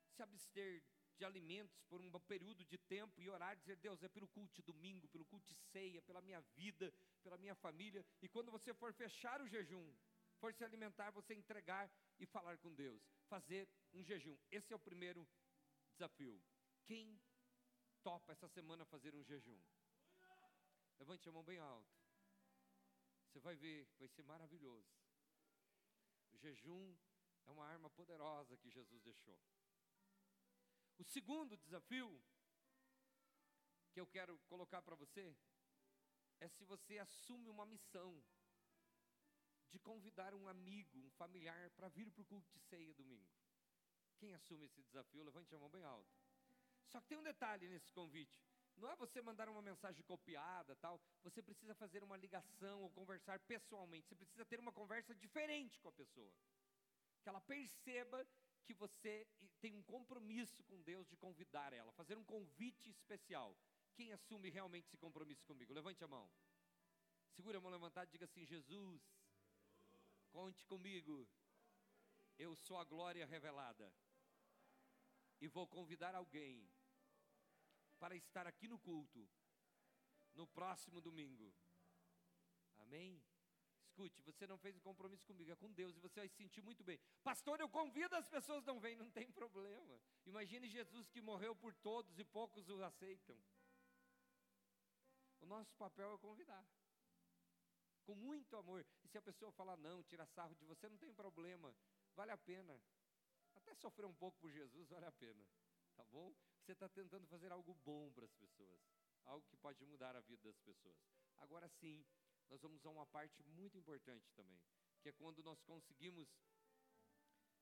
[0.07, 0.81] Se abster
[1.17, 4.61] de alimentos por um período de tempo e orar, dizer: Deus, é pelo culto de
[4.61, 8.05] domingo, pelo culto de ceia, pela minha vida, pela minha família.
[8.21, 9.93] E quando você for fechar o jejum,
[10.39, 13.01] for se alimentar, você entregar e falar com Deus.
[13.27, 14.37] Fazer um jejum.
[14.51, 15.27] Esse é o primeiro
[15.93, 16.41] desafio.
[16.85, 17.19] Quem
[18.03, 19.59] topa essa semana fazer um jejum?
[20.99, 21.93] Levante a mão bem alto.
[23.25, 24.93] Você vai ver, vai ser maravilhoso.
[26.31, 26.95] O jejum
[27.45, 29.39] é uma arma poderosa que Jesus deixou.
[30.97, 32.21] O segundo desafio
[33.91, 35.35] que eu quero colocar para você
[36.39, 38.23] é se você assume uma missão
[39.69, 43.27] de convidar um amigo, um familiar para vir para o culto de ceia domingo.
[44.17, 46.13] Quem assume esse desafio, levante a mão bem alta.
[46.87, 48.39] Só que tem um detalhe nesse convite.
[48.77, 51.01] Não é você mandar uma mensagem copiada, tal.
[51.23, 54.07] Você precisa fazer uma ligação ou conversar pessoalmente.
[54.07, 56.31] Você precisa ter uma conversa diferente com a pessoa.
[57.21, 58.25] Que ela perceba
[58.63, 59.27] que você
[59.61, 63.57] tem um compromisso com Deus de convidar ela, fazer um convite especial.
[63.95, 65.73] Quem assume realmente esse compromisso comigo?
[65.73, 66.29] Levante a mão.
[67.31, 69.01] Segura a mão levantada e diga assim: Jesus,
[70.31, 71.27] conte comigo.
[72.37, 73.93] Eu sou a glória revelada.
[75.39, 76.67] E vou convidar alguém
[77.99, 79.29] para estar aqui no culto
[80.33, 81.53] no próximo domingo.
[82.77, 83.23] Amém?
[83.93, 86.63] Escute, você não fez um compromisso comigo, é com Deus, e você vai se sentir
[86.63, 86.99] muito bem.
[87.21, 90.01] Pastor, eu convido, as pessoas não vêm, não tem problema.
[90.25, 93.37] Imagine Jesus que morreu por todos e poucos o aceitam.
[95.41, 96.65] O nosso papel é convidar.
[98.03, 98.83] Com muito amor.
[99.03, 101.71] E se a pessoa falar não, tira sarro de você, não tem problema.
[102.15, 102.81] Vale a pena.
[103.53, 105.45] Até sofrer um pouco por Jesus, vale a pena.
[105.95, 106.33] Tá bom?
[106.63, 108.81] Você está tentando fazer algo bom para as pessoas.
[109.25, 110.97] Algo que pode mudar a vida das pessoas.
[111.37, 112.03] Agora sim,
[112.49, 114.61] nós vamos a uma parte muito importante também,
[115.01, 116.27] que é quando nós conseguimos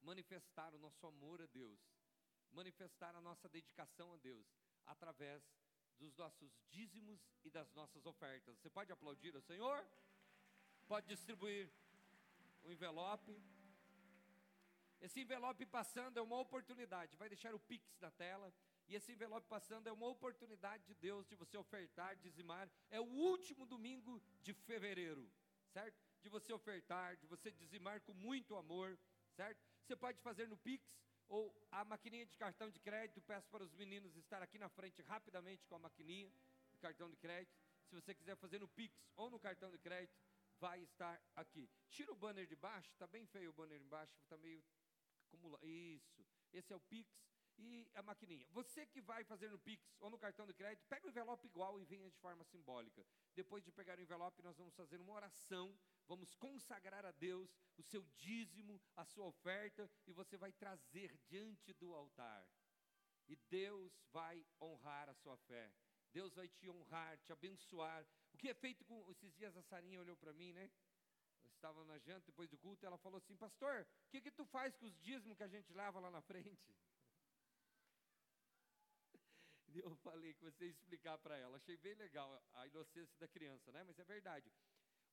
[0.01, 1.79] manifestar o nosso amor a Deus,
[2.51, 4.45] manifestar a nossa dedicação a Deus
[4.85, 5.43] através
[5.97, 8.57] dos nossos dízimos e das nossas ofertas.
[8.57, 9.85] Você pode aplaudir ao Senhor?
[10.87, 11.71] Pode distribuir
[12.63, 13.39] o envelope.
[14.99, 17.15] Esse envelope passando é uma oportunidade.
[17.17, 18.53] Vai deixar o Pix na tela.
[18.91, 22.69] E esse envelope passando é uma oportunidade de Deus de você ofertar, dizimar.
[22.89, 25.31] É o último domingo de fevereiro,
[25.69, 25.97] certo?
[26.21, 28.99] De você ofertar, de você dizimar com muito amor,
[29.33, 29.63] certo?
[29.81, 30.85] Você pode fazer no Pix
[31.29, 33.21] ou a maquininha de cartão de crédito.
[33.21, 36.29] Peço para os meninos estar aqui na frente rapidamente com a maquininha
[36.73, 37.57] de cartão de crédito.
[37.87, 40.19] Se você quiser fazer no Pix ou no cartão de crédito,
[40.59, 41.69] vai estar aqui.
[41.89, 44.61] Tira o banner de baixo, está bem feio o banner de baixo, está meio.
[45.61, 46.25] Isso.
[46.51, 48.47] Esse é o Pix e a maquininha.
[48.51, 51.79] Você que vai fazer no Pix ou no cartão de crédito, pega o envelope igual
[51.79, 53.05] e venha de forma simbólica.
[53.33, 55.77] Depois de pegar o envelope, nós vamos fazer uma oração,
[56.07, 61.73] vamos consagrar a Deus o seu dízimo, a sua oferta, e você vai trazer diante
[61.73, 62.47] do altar.
[63.27, 65.71] E Deus vai honrar a sua fé.
[66.11, 68.05] Deus vai te honrar, te abençoar.
[68.33, 69.09] O que é feito com.
[69.11, 70.69] Esses dias a Sarinha olhou para mim, né?
[71.43, 74.31] Eu estava na janta depois do culto, e ela falou assim: Pastor, o que, que
[74.31, 76.75] tu faz com os dízimos que a gente leva lá na frente?
[79.79, 81.57] Eu falei que você ia explicar para ela.
[81.57, 83.83] Achei bem legal a inocência da criança, né?
[83.83, 84.51] Mas é verdade.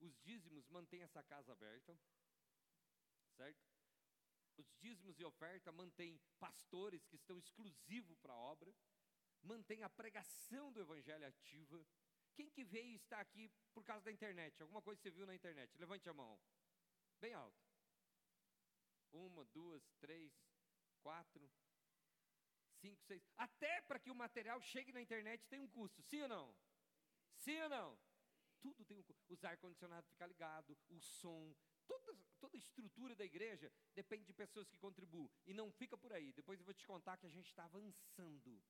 [0.00, 1.98] Os dízimos mantêm essa casa aberta,
[3.36, 3.66] certo?
[4.56, 8.74] Os dízimos e oferta mantêm pastores que estão exclusivos para a obra,
[9.42, 11.84] mantém a pregação do evangelho ativa.
[12.34, 14.60] Quem que veio está aqui por causa da internet?
[14.60, 15.76] Alguma coisa você viu na internet?
[15.78, 16.40] Levante a mão.
[17.20, 17.64] Bem alto.
[19.12, 20.32] Uma, duas, três,
[21.02, 21.50] quatro,
[22.80, 23.22] cinco, seis.
[23.36, 26.54] Até para que o material chegue na internet tem um custo, sim ou não?
[27.36, 27.98] Sim ou não?
[28.60, 29.24] Tudo tem um custo.
[29.32, 31.54] Os ar-condicionado fica ligado, o som,
[31.86, 35.30] toda, toda a estrutura da igreja depende de pessoas que contribuem.
[35.46, 36.32] E não fica por aí.
[36.32, 38.62] Depois eu vou te contar que a gente está avançando.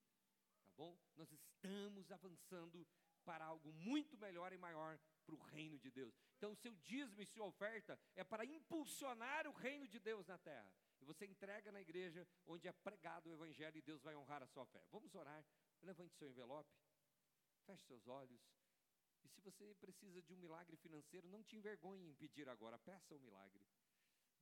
[0.65, 0.99] Tá bom?
[1.17, 2.87] Nós estamos avançando
[3.25, 6.15] para algo muito melhor e maior para o reino de Deus.
[6.37, 10.39] Então, o seu dízimo e sua oferta é para impulsionar o reino de Deus na
[10.39, 10.73] terra
[11.09, 14.67] você entrega na igreja onde é pregado o evangelho e Deus vai honrar a sua
[14.67, 14.85] fé.
[14.91, 15.43] Vamos orar.
[15.81, 16.71] Levante seu envelope.
[17.65, 18.43] Feche seus olhos.
[19.25, 23.15] E se você precisa de um milagre financeiro, não te envergonhe em pedir agora, peça
[23.15, 23.67] o um milagre.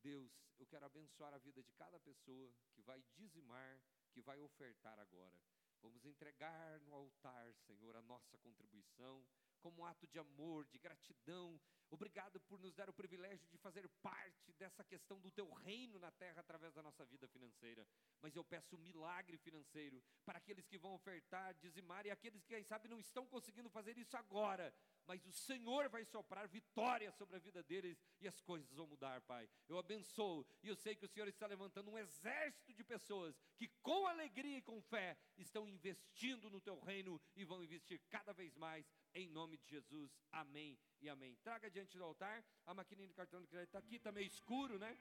[0.03, 3.81] Deus, eu quero abençoar a vida de cada pessoa que vai dizimar,
[4.11, 5.41] que vai ofertar agora.
[5.81, 9.25] Vamos entregar no altar, Senhor, a nossa contribuição,
[9.57, 11.61] como um ato de amor, de gratidão.
[11.91, 16.11] Obrigado por nos dar o privilégio de fazer parte dessa questão do teu reino na
[16.11, 17.87] terra através da nossa vida financeira.
[18.21, 22.55] Mas eu peço um milagre financeiro para aqueles que vão ofertar, dizimar e aqueles que,
[22.55, 24.75] quem sabe, não estão conseguindo fazer isso agora.
[25.07, 29.21] Mas o Senhor vai soprar vitória sobre a vida deles e as coisas vão mudar,
[29.23, 29.49] Pai.
[29.69, 33.69] Eu abençoo e eu sei que o Senhor está levantando um exército de pessoas que,
[33.83, 38.55] com alegria e com fé, estão investindo no teu reino e vão investir cada vez
[38.57, 40.13] mais em nome de Jesus.
[40.33, 41.37] Amém e amém.
[41.37, 42.45] Traga diante do altar.
[42.67, 44.97] A maquininha de cartão de crédito está aqui, está meio escuro, né?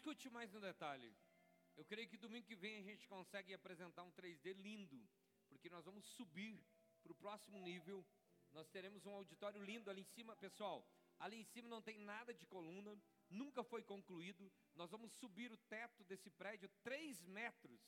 [0.00, 1.14] Escute mais no detalhe.
[1.76, 4.98] Eu creio que domingo que vem a gente consegue apresentar um 3D lindo,
[5.46, 6.58] porque nós vamos subir
[7.02, 8.02] para o próximo nível.
[8.50, 10.78] Nós teremos um auditório lindo ali em cima, pessoal.
[11.18, 12.98] Ali em cima não tem nada de coluna,
[13.28, 14.50] nunca foi concluído.
[14.74, 17.78] Nós vamos subir o teto desse prédio 3 metros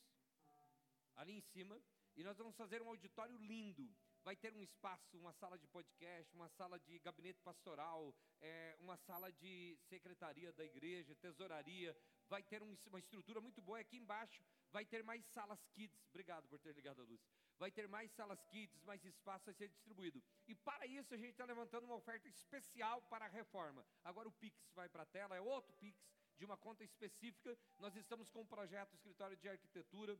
[1.17, 1.83] ali em cima
[2.15, 3.91] e nós vamos fazer um auditório lindo.
[4.25, 8.97] Vai ter um espaço, uma sala de podcast, uma sala de gabinete pastoral, é, uma
[8.97, 11.97] sala de secretaria da igreja, tesouraria.
[12.29, 13.81] Vai ter um, uma estrutura muito boa.
[13.81, 16.07] Aqui embaixo vai ter mais salas kids.
[16.11, 17.21] Obrigado por ter ligado a luz.
[17.59, 20.23] Vai ter mais salas kids, mais espaço a ser distribuído.
[20.47, 23.85] E para isso a gente está levantando uma oferta especial para a reforma.
[24.05, 26.01] Agora o Pix vai para a tela, é outro Pix
[26.39, 27.59] de uma conta específica.
[27.77, 30.17] Nós estamos com um projeto escritório de arquitetura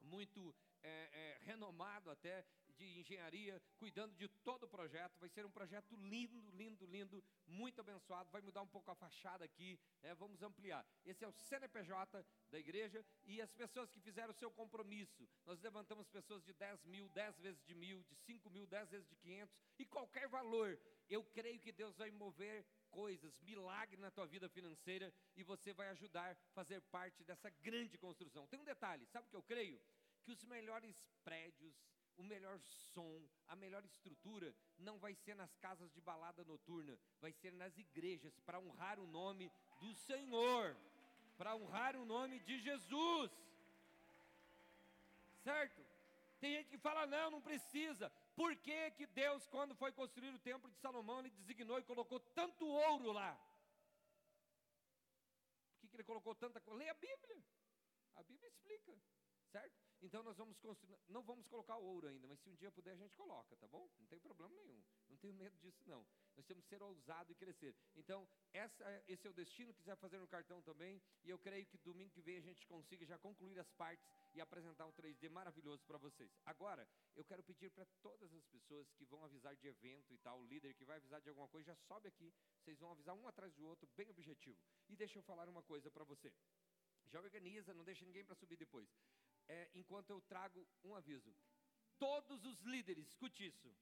[0.00, 2.44] muito é, é, renomado até
[2.78, 5.18] de engenharia, cuidando de todo o projeto.
[5.18, 8.30] Vai ser um projeto lindo, lindo, lindo, muito abençoado.
[8.30, 10.14] Vai mudar um pouco a fachada aqui, né?
[10.14, 10.86] vamos ampliar.
[11.04, 15.28] Esse é o CNPJ da igreja e as pessoas que fizeram o seu compromisso.
[15.44, 19.08] Nós levantamos pessoas de 10 mil, 10 vezes de mil, de 5 mil, 10 vezes
[19.08, 20.78] de 500 e qualquer valor.
[21.08, 25.88] Eu creio que Deus vai mover coisas, milagre na tua vida financeira e você vai
[25.88, 28.46] ajudar a fazer parte dessa grande construção.
[28.46, 29.80] Tem um detalhe, sabe o que eu creio?
[30.22, 31.74] Que os melhores prédios,
[32.18, 32.58] o melhor
[32.92, 37.76] som, a melhor estrutura não vai ser nas casas de balada noturna, vai ser nas
[37.78, 39.50] igrejas para honrar o nome
[39.80, 40.76] do Senhor,
[41.36, 43.30] para honrar o nome de Jesus.
[45.42, 45.80] Certo?
[46.40, 48.10] Tem gente que fala: não, não precisa.
[48.34, 52.20] Por que, que Deus, quando foi construir o templo de Salomão, ele designou e colocou
[52.20, 53.34] tanto ouro lá?
[55.70, 56.78] Por que, que ele colocou tanta coisa?
[56.78, 57.42] Leia a Bíblia.
[58.16, 58.96] A Bíblia explica,
[59.48, 59.88] certo?
[60.00, 62.96] Então nós vamos construir, não vamos colocar ouro ainda, mas se um dia puder a
[62.96, 63.90] gente coloca, tá bom?
[63.98, 64.80] Não tem problema nenhum.
[65.08, 66.06] Não tenho medo disso não.
[66.36, 67.74] Nós temos que ser ousado e crescer.
[67.96, 71.76] Então, essa, esse é o destino, quiser fazer no cartão também, e eu creio que
[71.78, 75.84] domingo que vem a gente consiga já concluir as partes e apresentar um 3D maravilhoso
[75.84, 76.30] para vocês.
[76.46, 80.38] Agora, eu quero pedir para todas as pessoas que vão avisar de evento e tal,
[80.38, 83.26] o líder que vai avisar de alguma coisa, já sobe aqui, vocês vão avisar um
[83.26, 84.58] atrás do outro, bem objetivo.
[84.88, 86.32] E deixa eu falar uma coisa para você.
[87.06, 88.88] Já organiza, não deixa ninguém para subir depois
[89.48, 91.34] é, enquanto eu trago um aviso.
[91.98, 93.74] Todos os líderes, escute isso,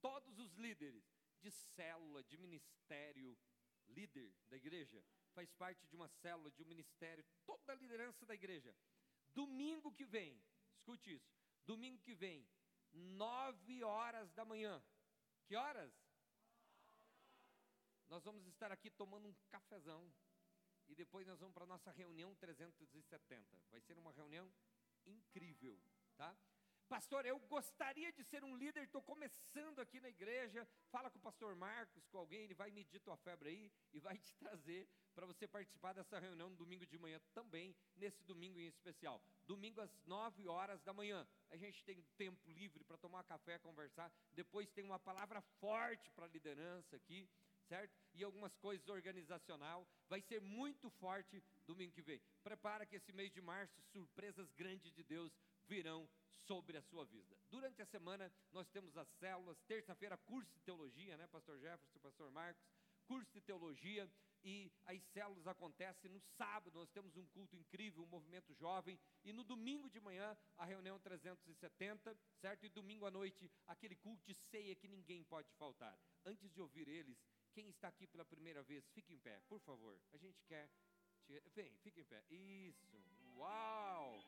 [0.00, 1.04] todos os líderes
[1.40, 3.36] de célula, de ministério,
[3.88, 5.04] líder da igreja,
[5.34, 8.74] faz parte de uma célula, de um ministério, toda a liderança da igreja.
[9.34, 10.40] Domingo que vem,
[10.72, 12.48] escute isso, domingo que vem,
[12.92, 14.82] nove horas da manhã.
[15.46, 15.92] Que horas?
[18.08, 20.10] Nós vamos estar aqui tomando um cafezão
[20.88, 23.62] e depois nós vamos para a nossa reunião 370.
[23.70, 24.50] Vai ser uma reunião
[25.08, 25.78] incrível,
[26.16, 26.36] tá?
[26.88, 30.66] Pastor, eu gostaria de ser um líder, estou começando aqui na igreja.
[30.90, 34.16] Fala com o pastor Marcos, com alguém, ele vai medir tua febre aí e vai
[34.16, 38.66] te trazer para você participar dessa reunião no domingo de manhã também, nesse domingo em
[38.66, 39.22] especial.
[39.46, 41.28] Domingo às 9 horas da manhã.
[41.50, 44.10] A gente tem tempo livre para tomar café, conversar.
[44.32, 47.28] Depois tem uma palavra forte para a liderança aqui
[47.68, 47.94] certo?
[48.14, 49.86] E algumas coisas organizacional.
[50.08, 52.20] Vai ser muito forte domingo que vem.
[52.42, 55.32] Prepara que esse mês de março, surpresas grandes de Deus
[55.66, 56.08] virão
[56.46, 57.36] sobre a sua vida.
[57.50, 59.60] Durante a semana, nós temos as células.
[59.66, 62.64] Terça-feira, curso de teologia, né, Pastor Jefferson, Pastor Marcos?
[63.06, 64.10] Curso de teologia.
[64.42, 66.78] E as células acontecem no sábado.
[66.78, 68.98] Nós temos um culto incrível, um movimento jovem.
[69.24, 72.64] E no domingo de manhã, a reunião 370, certo?
[72.64, 75.98] E domingo à noite, aquele culto de ceia que ninguém pode faltar.
[76.24, 77.18] Antes de ouvir eles,
[77.52, 79.98] quem está aqui pela primeira vez, fique em pé, por favor.
[80.12, 80.68] A gente quer.
[81.26, 81.42] Te...
[81.54, 82.24] Vem, fique em pé.
[82.30, 82.96] Isso.
[83.36, 84.18] Uau!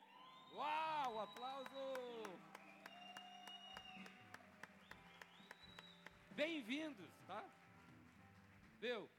[0.54, 1.20] Uau!
[1.20, 2.40] Aplauso!
[6.34, 7.44] Bem-vindos, tá?
[8.80, 9.10] Viu?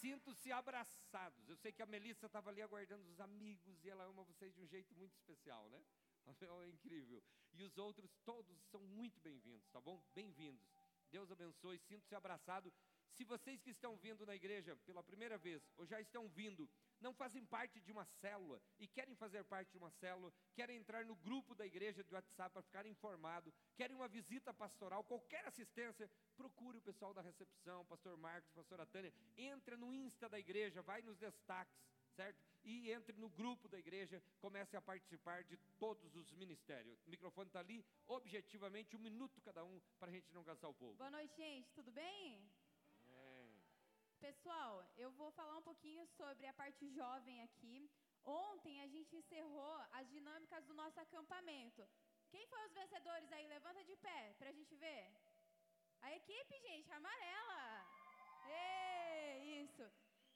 [0.00, 1.48] Sinto-se abraçados.
[1.48, 4.60] Eu sei que a Melissa estava ali aguardando os amigos e ela ama vocês de
[4.60, 5.84] um jeito muito especial, né?
[6.64, 7.22] É incrível.
[7.52, 10.02] E os outros, todos são muito bem-vindos, tá bom?
[10.14, 10.66] Bem-vindos.
[11.10, 11.78] Deus abençoe.
[11.78, 12.72] Sinto-se abraçado.
[13.16, 16.68] Se vocês que estão vindo na igreja pela primeira vez, ou já estão vindo,
[17.00, 21.04] não fazem parte de uma célula e querem fazer parte de uma célula, querem entrar
[21.04, 26.10] no grupo da igreja de WhatsApp para ficar informado, querem uma visita pastoral, qualquer assistência,
[26.36, 31.00] procure o pessoal da recepção, pastor Marcos, pastora Tânia, entra no Insta da igreja, vai
[31.02, 31.78] nos destaques,
[32.16, 32.42] certo?
[32.64, 36.98] E entre no grupo da igreja, comece a participar de todos os ministérios.
[37.06, 40.74] O microfone está ali, objetivamente, um minuto cada um, para a gente não cansar o
[40.74, 40.94] povo.
[40.94, 42.50] Boa noite, gente, tudo bem?
[44.24, 47.90] Pessoal, eu vou falar um pouquinho sobre a parte jovem aqui.
[48.24, 51.82] Ontem a gente encerrou as dinâmicas do nosso acampamento.
[52.30, 53.46] Quem foi os vencedores aí?
[53.46, 55.04] Levanta de pé para a gente ver.
[56.00, 57.86] A equipe, gente, amarela.
[58.46, 59.84] Ei, isso.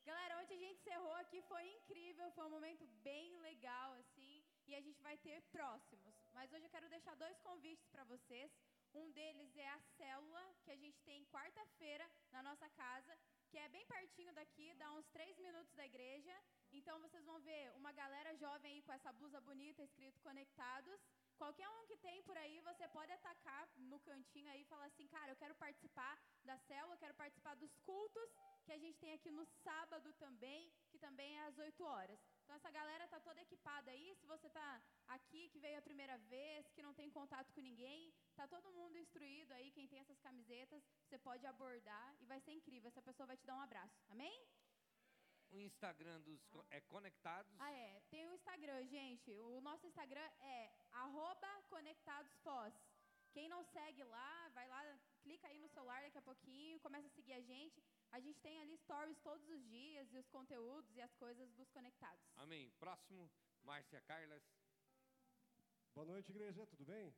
[0.04, 4.74] Galera, ontem a gente encerrou aqui foi incrível, foi um momento bem legal, assim, e
[4.74, 6.14] a gente vai ter próximos.
[6.34, 8.52] Mas hoje eu quero deixar dois convites para vocês.
[8.94, 13.18] Um deles é a célula que a gente tem quarta-feira na nossa casa,
[13.50, 16.34] que é bem pertinho daqui, dá uns três minutos da igreja.
[16.70, 21.00] Então vocês vão ver uma galera jovem aí com essa blusa bonita escrito Conectados.
[21.36, 25.06] Qualquer um que tem por aí, você pode atacar no cantinho aí e falar assim,
[25.06, 28.28] cara, eu quero participar da célula, eu quero participar dos cultos
[28.64, 32.20] que a gente tem aqui no sábado também, que também é às 8 horas.
[32.48, 34.14] Então essa galera tá toda equipada aí.
[34.20, 38.10] Se você tá aqui que veio a primeira vez, que não tem contato com ninguém,
[38.34, 39.70] tá todo mundo instruído aí.
[39.70, 42.88] Quem tem essas camisetas, você pode abordar e vai ser incrível.
[42.88, 44.00] Essa pessoa vai te dar um abraço.
[44.08, 44.34] Amém?
[45.50, 47.54] O Instagram dos co- é conectados.
[47.60, 48.00] Ah, é.
[48.08, 49.30] Tem o Instagram, gente.
[49.36, 52.72] O nosso Instagram é arroba conectadosfoz.
[53.34, 57.10] Quem não segue lá, vai lá, clica aí no celular daqui a pouquinho, começa a
[57.10, 57.84] seguir a gente.
[58.10, 61.68] A gente tem ali stories todos os dias e os conteúdos e as coisas dos
[61.70, 62.24] conectados.
[62.36, 62.70] Amém.
[62.78, 63.30] Próximo,
[63.62, 64.42] Márcia Carlas.
[65.94, 67.14] Boa noite, igreja, tudo bem?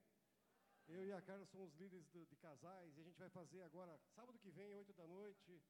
[0.88, 3.96] Eu e a Carla somos líderes do- de casais e a gente vai fazer agora,
[4.14, 5.62] sábado que vem, 8 da noite,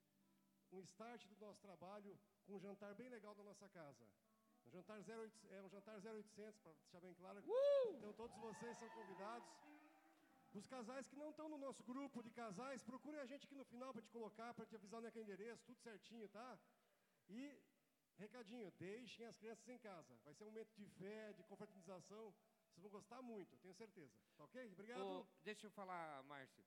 [0.72, 4.06] um start do nosso trabalho com um jantar bem legal na nossa casa.
[4.64, 7.42] Um jantar 0800, é um jantar 0800, para deixar bem claro.
[7.92, 9.48] Então todos vocês são convidados.
[10.52, 13.64] Os casais que não estão no nosso grupo de casais, procurem a gente aqui no
[13.64, 16.58] final para te colocar, para te avisar onde o endereço, tudo certinho, tá?
[17.28, 17.62] E
[18.18, 20.18] recadinho, deixem as crianças em casa.
[20.24, 22.34] Vai ser um momento de fé, de confraternização.
[22.68, 24.12] Vocês vão gostar muito, tenho certeza.
[24.36, 24.72] Tá ok?
[24.72, 25.00] Obrigado.
[25.00, 26.64] Ô, deixa eu falar, Márcio.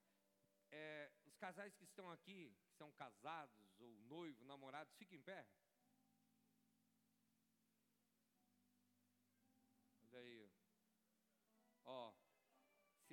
[0.71, 5.45] É, os casais que estão aqui, que são casados, ou noivo, namorados, fiquem em pé.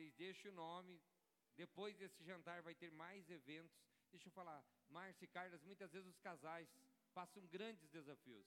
[0.01, 0.99] Vocês deixem o nome.
[1.57, 3.79] Depois desse jantar vai ter mais eventos.
[4.11, 6.67] Deixa eu falar, Márcia e Carlos, muitas vezes os casais
[7.13, 8.47] passam grandes desafios.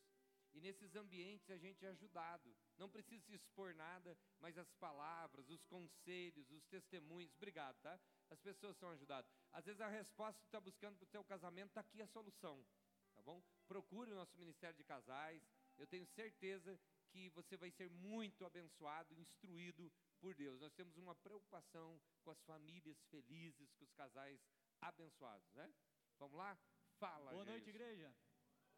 [0.52, 2.56] E nesses ambientes a gente é ajudado.
[2.76, 8.00] Não precisa se expor nada, mas as palavras, os conselhos, os testemunhos, obrigado, tá?
[8.32, 9.32] As pessoas são ajudadas.
[9.52, 12.66] Às vezes a resposta que está buscando para o seu casamento, está aqui a solução,
[13.14, 13.44] tá bom?
[13.68, 15.42] Procure o nosso Ministério de Casais.
[15.78, 16.80] Eu tenho certeza
[17.14, 20.60] que você vai ser muito abençoado, instruído por Deus.
[20.60, 24.42] Nós temos uma preocupação com as famílias felizes, com os casais
[24.82, 25.72] abençoados, né?
[26.18, 26.58] Vamos lá?
[26.98, 28.12] Fala, Boa noite, igreja.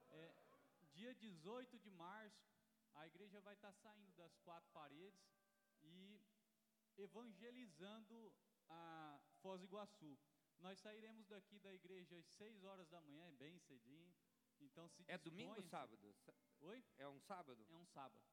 [0.10, 0.36] É,
[0.94, 2.46] dia 18 de março,
[2.96, 5.32] a igreja vai estar saindo das quatro paredes
[5.82, 6.22] e
[6.98, 8.34] evangelizando
[8.68, 10.18] a Foz do Iguaçu.
[10.60, 14.14] Nós sairemos daqui da igreja às 6 horas da manhã, é bem cedinho.
[14.66, 16.16] Então se É domingo ou sábado?
[16.62, 16.84] Oi?
[16.98, 17.66] É um sábado?
[17.70, 18.24] É um sábado.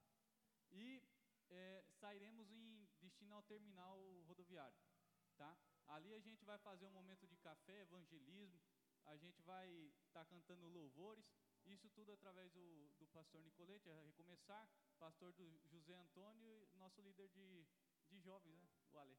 [0.70, 1.02] E
[1.50, 4.76] é, sairemos em destino ao terminal rodoviário,
[5.36, 5.56] tá?
[5.88, 8.60] Ali a gente vai fazer um momento de café, evangelismo,
[9.04, 9.68] a gente vai
[10.06, 11.24] estar cantando louvores,
[11.64, 14.68] isso tudo através do, do pastor Nicolete, a recomeçar,
[14.98, 17.66] pastor do José Antônio e nosso líder de,
[18.08, 18.68] de jovens, né?
[18.90, 19.18] O Ale.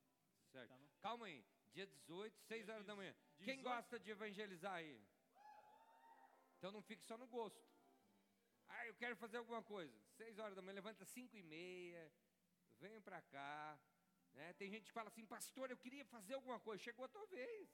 [0.52, 0.70] Certo.
[0.70, 0.80] Tá?
[1.02, 1.46] Calma aí.
[1.74, 3.16] Dia 18, 6 Dia horas da dezo- manhã.
[3.38, 3.64] Quem 18.
[3.64, 5.02] gosta de evangelizar aí?
[6.64, 7.62] Então não fique só no gosto.
[8.70, 9.94] Ah, eu quero fazer alguma coisa.
[10.16, 12.10] 6 horas da manhã, levanta 5 e meia,
[12.80, 13.78] venha pra cá.
[14.32, 14.54] Né?
[14.54, 16.82] Tem gente que fala assim, pastor, eu queria fazer alguma coisa.
[16.82, 17.70] Chegou a tua vez.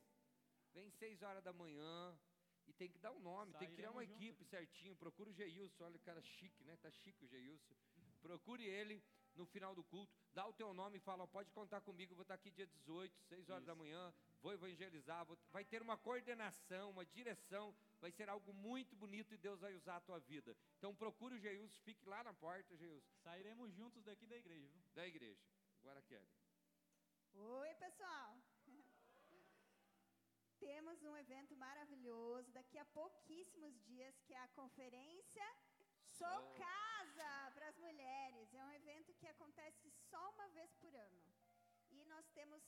[0.74, 2.20] Vem 6 horas da manhã.
[2.66, 4.96] E tem que dar um nome, tem que criar uma Sairemos equipe certinho.
[4.96, 6.76] Procura o Geilson, olha o cara chique, né?
[6.78, 7.76] Tá chique o Geilson.
[8.24, 9.04] Procure ele
[9.36, 12.34] no final do culto, dá o teu nome e fala, pode contar comigo, vou estar
[12.34, 13.82] aqui dia 18, 6 horas da Isso.
[13.84, 19.34] manhã, vou evangelizar, vou- vai ter uma coordenação, uma direção, vai ser algo muito bonito
[19.34, 20.56] e Deus vai usar a tua vida.
[20.78, 24.84] Então procure o Geilson, fique lá na porta, Geilson, Sairemos juntos daqui da igreja, viu?
[24.94, 25.42] da igreja.
[25.82, 26.30] Agora Kelly.
[27.34, 28.42] Oi, pessoal!
[30.60, 35.46] Temos um evento maravilhoso daqui a pouquíssimos dias, que é a conferência
[36.18, 36.54] Sou Sou.
[36.56, 38.54] Casa para as Mulheres.
[38.54, 41.24] É um evento que acontece só uma vez por ano.
[41.92, 42.62] E nós temos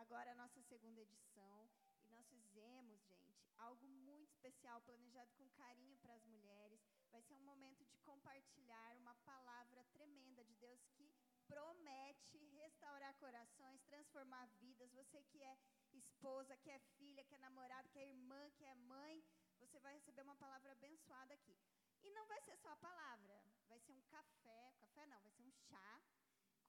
[0.00, 1.70] agora a nossa segunda edição.
[2.02, 6.80] E nós fizemos, gente, algo muito especial, planejado com carinho para as mulheres.
[7.10, 11.12] Vai ser um momento de compartilhar uma palavra tremenda de Deus que
[11.46, 14.90] promete restaurar corações, transformar vidas.
[14.92, 15.58] Você que é
[15.92, 19.22] esposa, que é filha, que é namorada, que é irmã, que é mãe,
[19.58, 21.58] você vai receber uma palavra abençoada aqui.
[22.02, 25.42] E não vai ser só a palavra, vai ser um café, café não, vai ser
[25.42, 26.00] um chá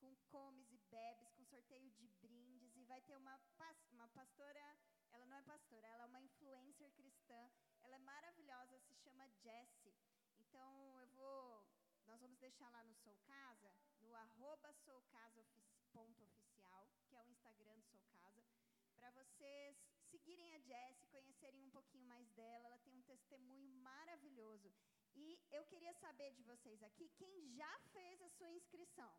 [0.02, 2.51] com comes e bebes, com sorteio de brindes e
[2.92, 3.40] vai ter uma,
[3.90, 4.76] uma pastora,
[5.12, 7.50] ela não é pastora, ela é uma influencer cristã,
[7.82, 9.94] ela é maravilhosa, se chama Jessie.
[10.38, 11.64] Então eu vou,
[12.04, 17.86] nós vamos deixar lá no Sou Casa, no arroba soucasaoficial, que é o Instagram do
[17.86, 18.44] Sou Casa,
[18.94, 19.74] para vocês
[20.10, 22.66] seguirem a Jessie, conhecerem um pouquinho mais dela.
[22.66, 24.70] Ela tem um testemunho maravilhoso.
[25.14, 25.40] E
[25.72, 29.10] queria saber de vocês aqui, quem já fez a sua inscrição?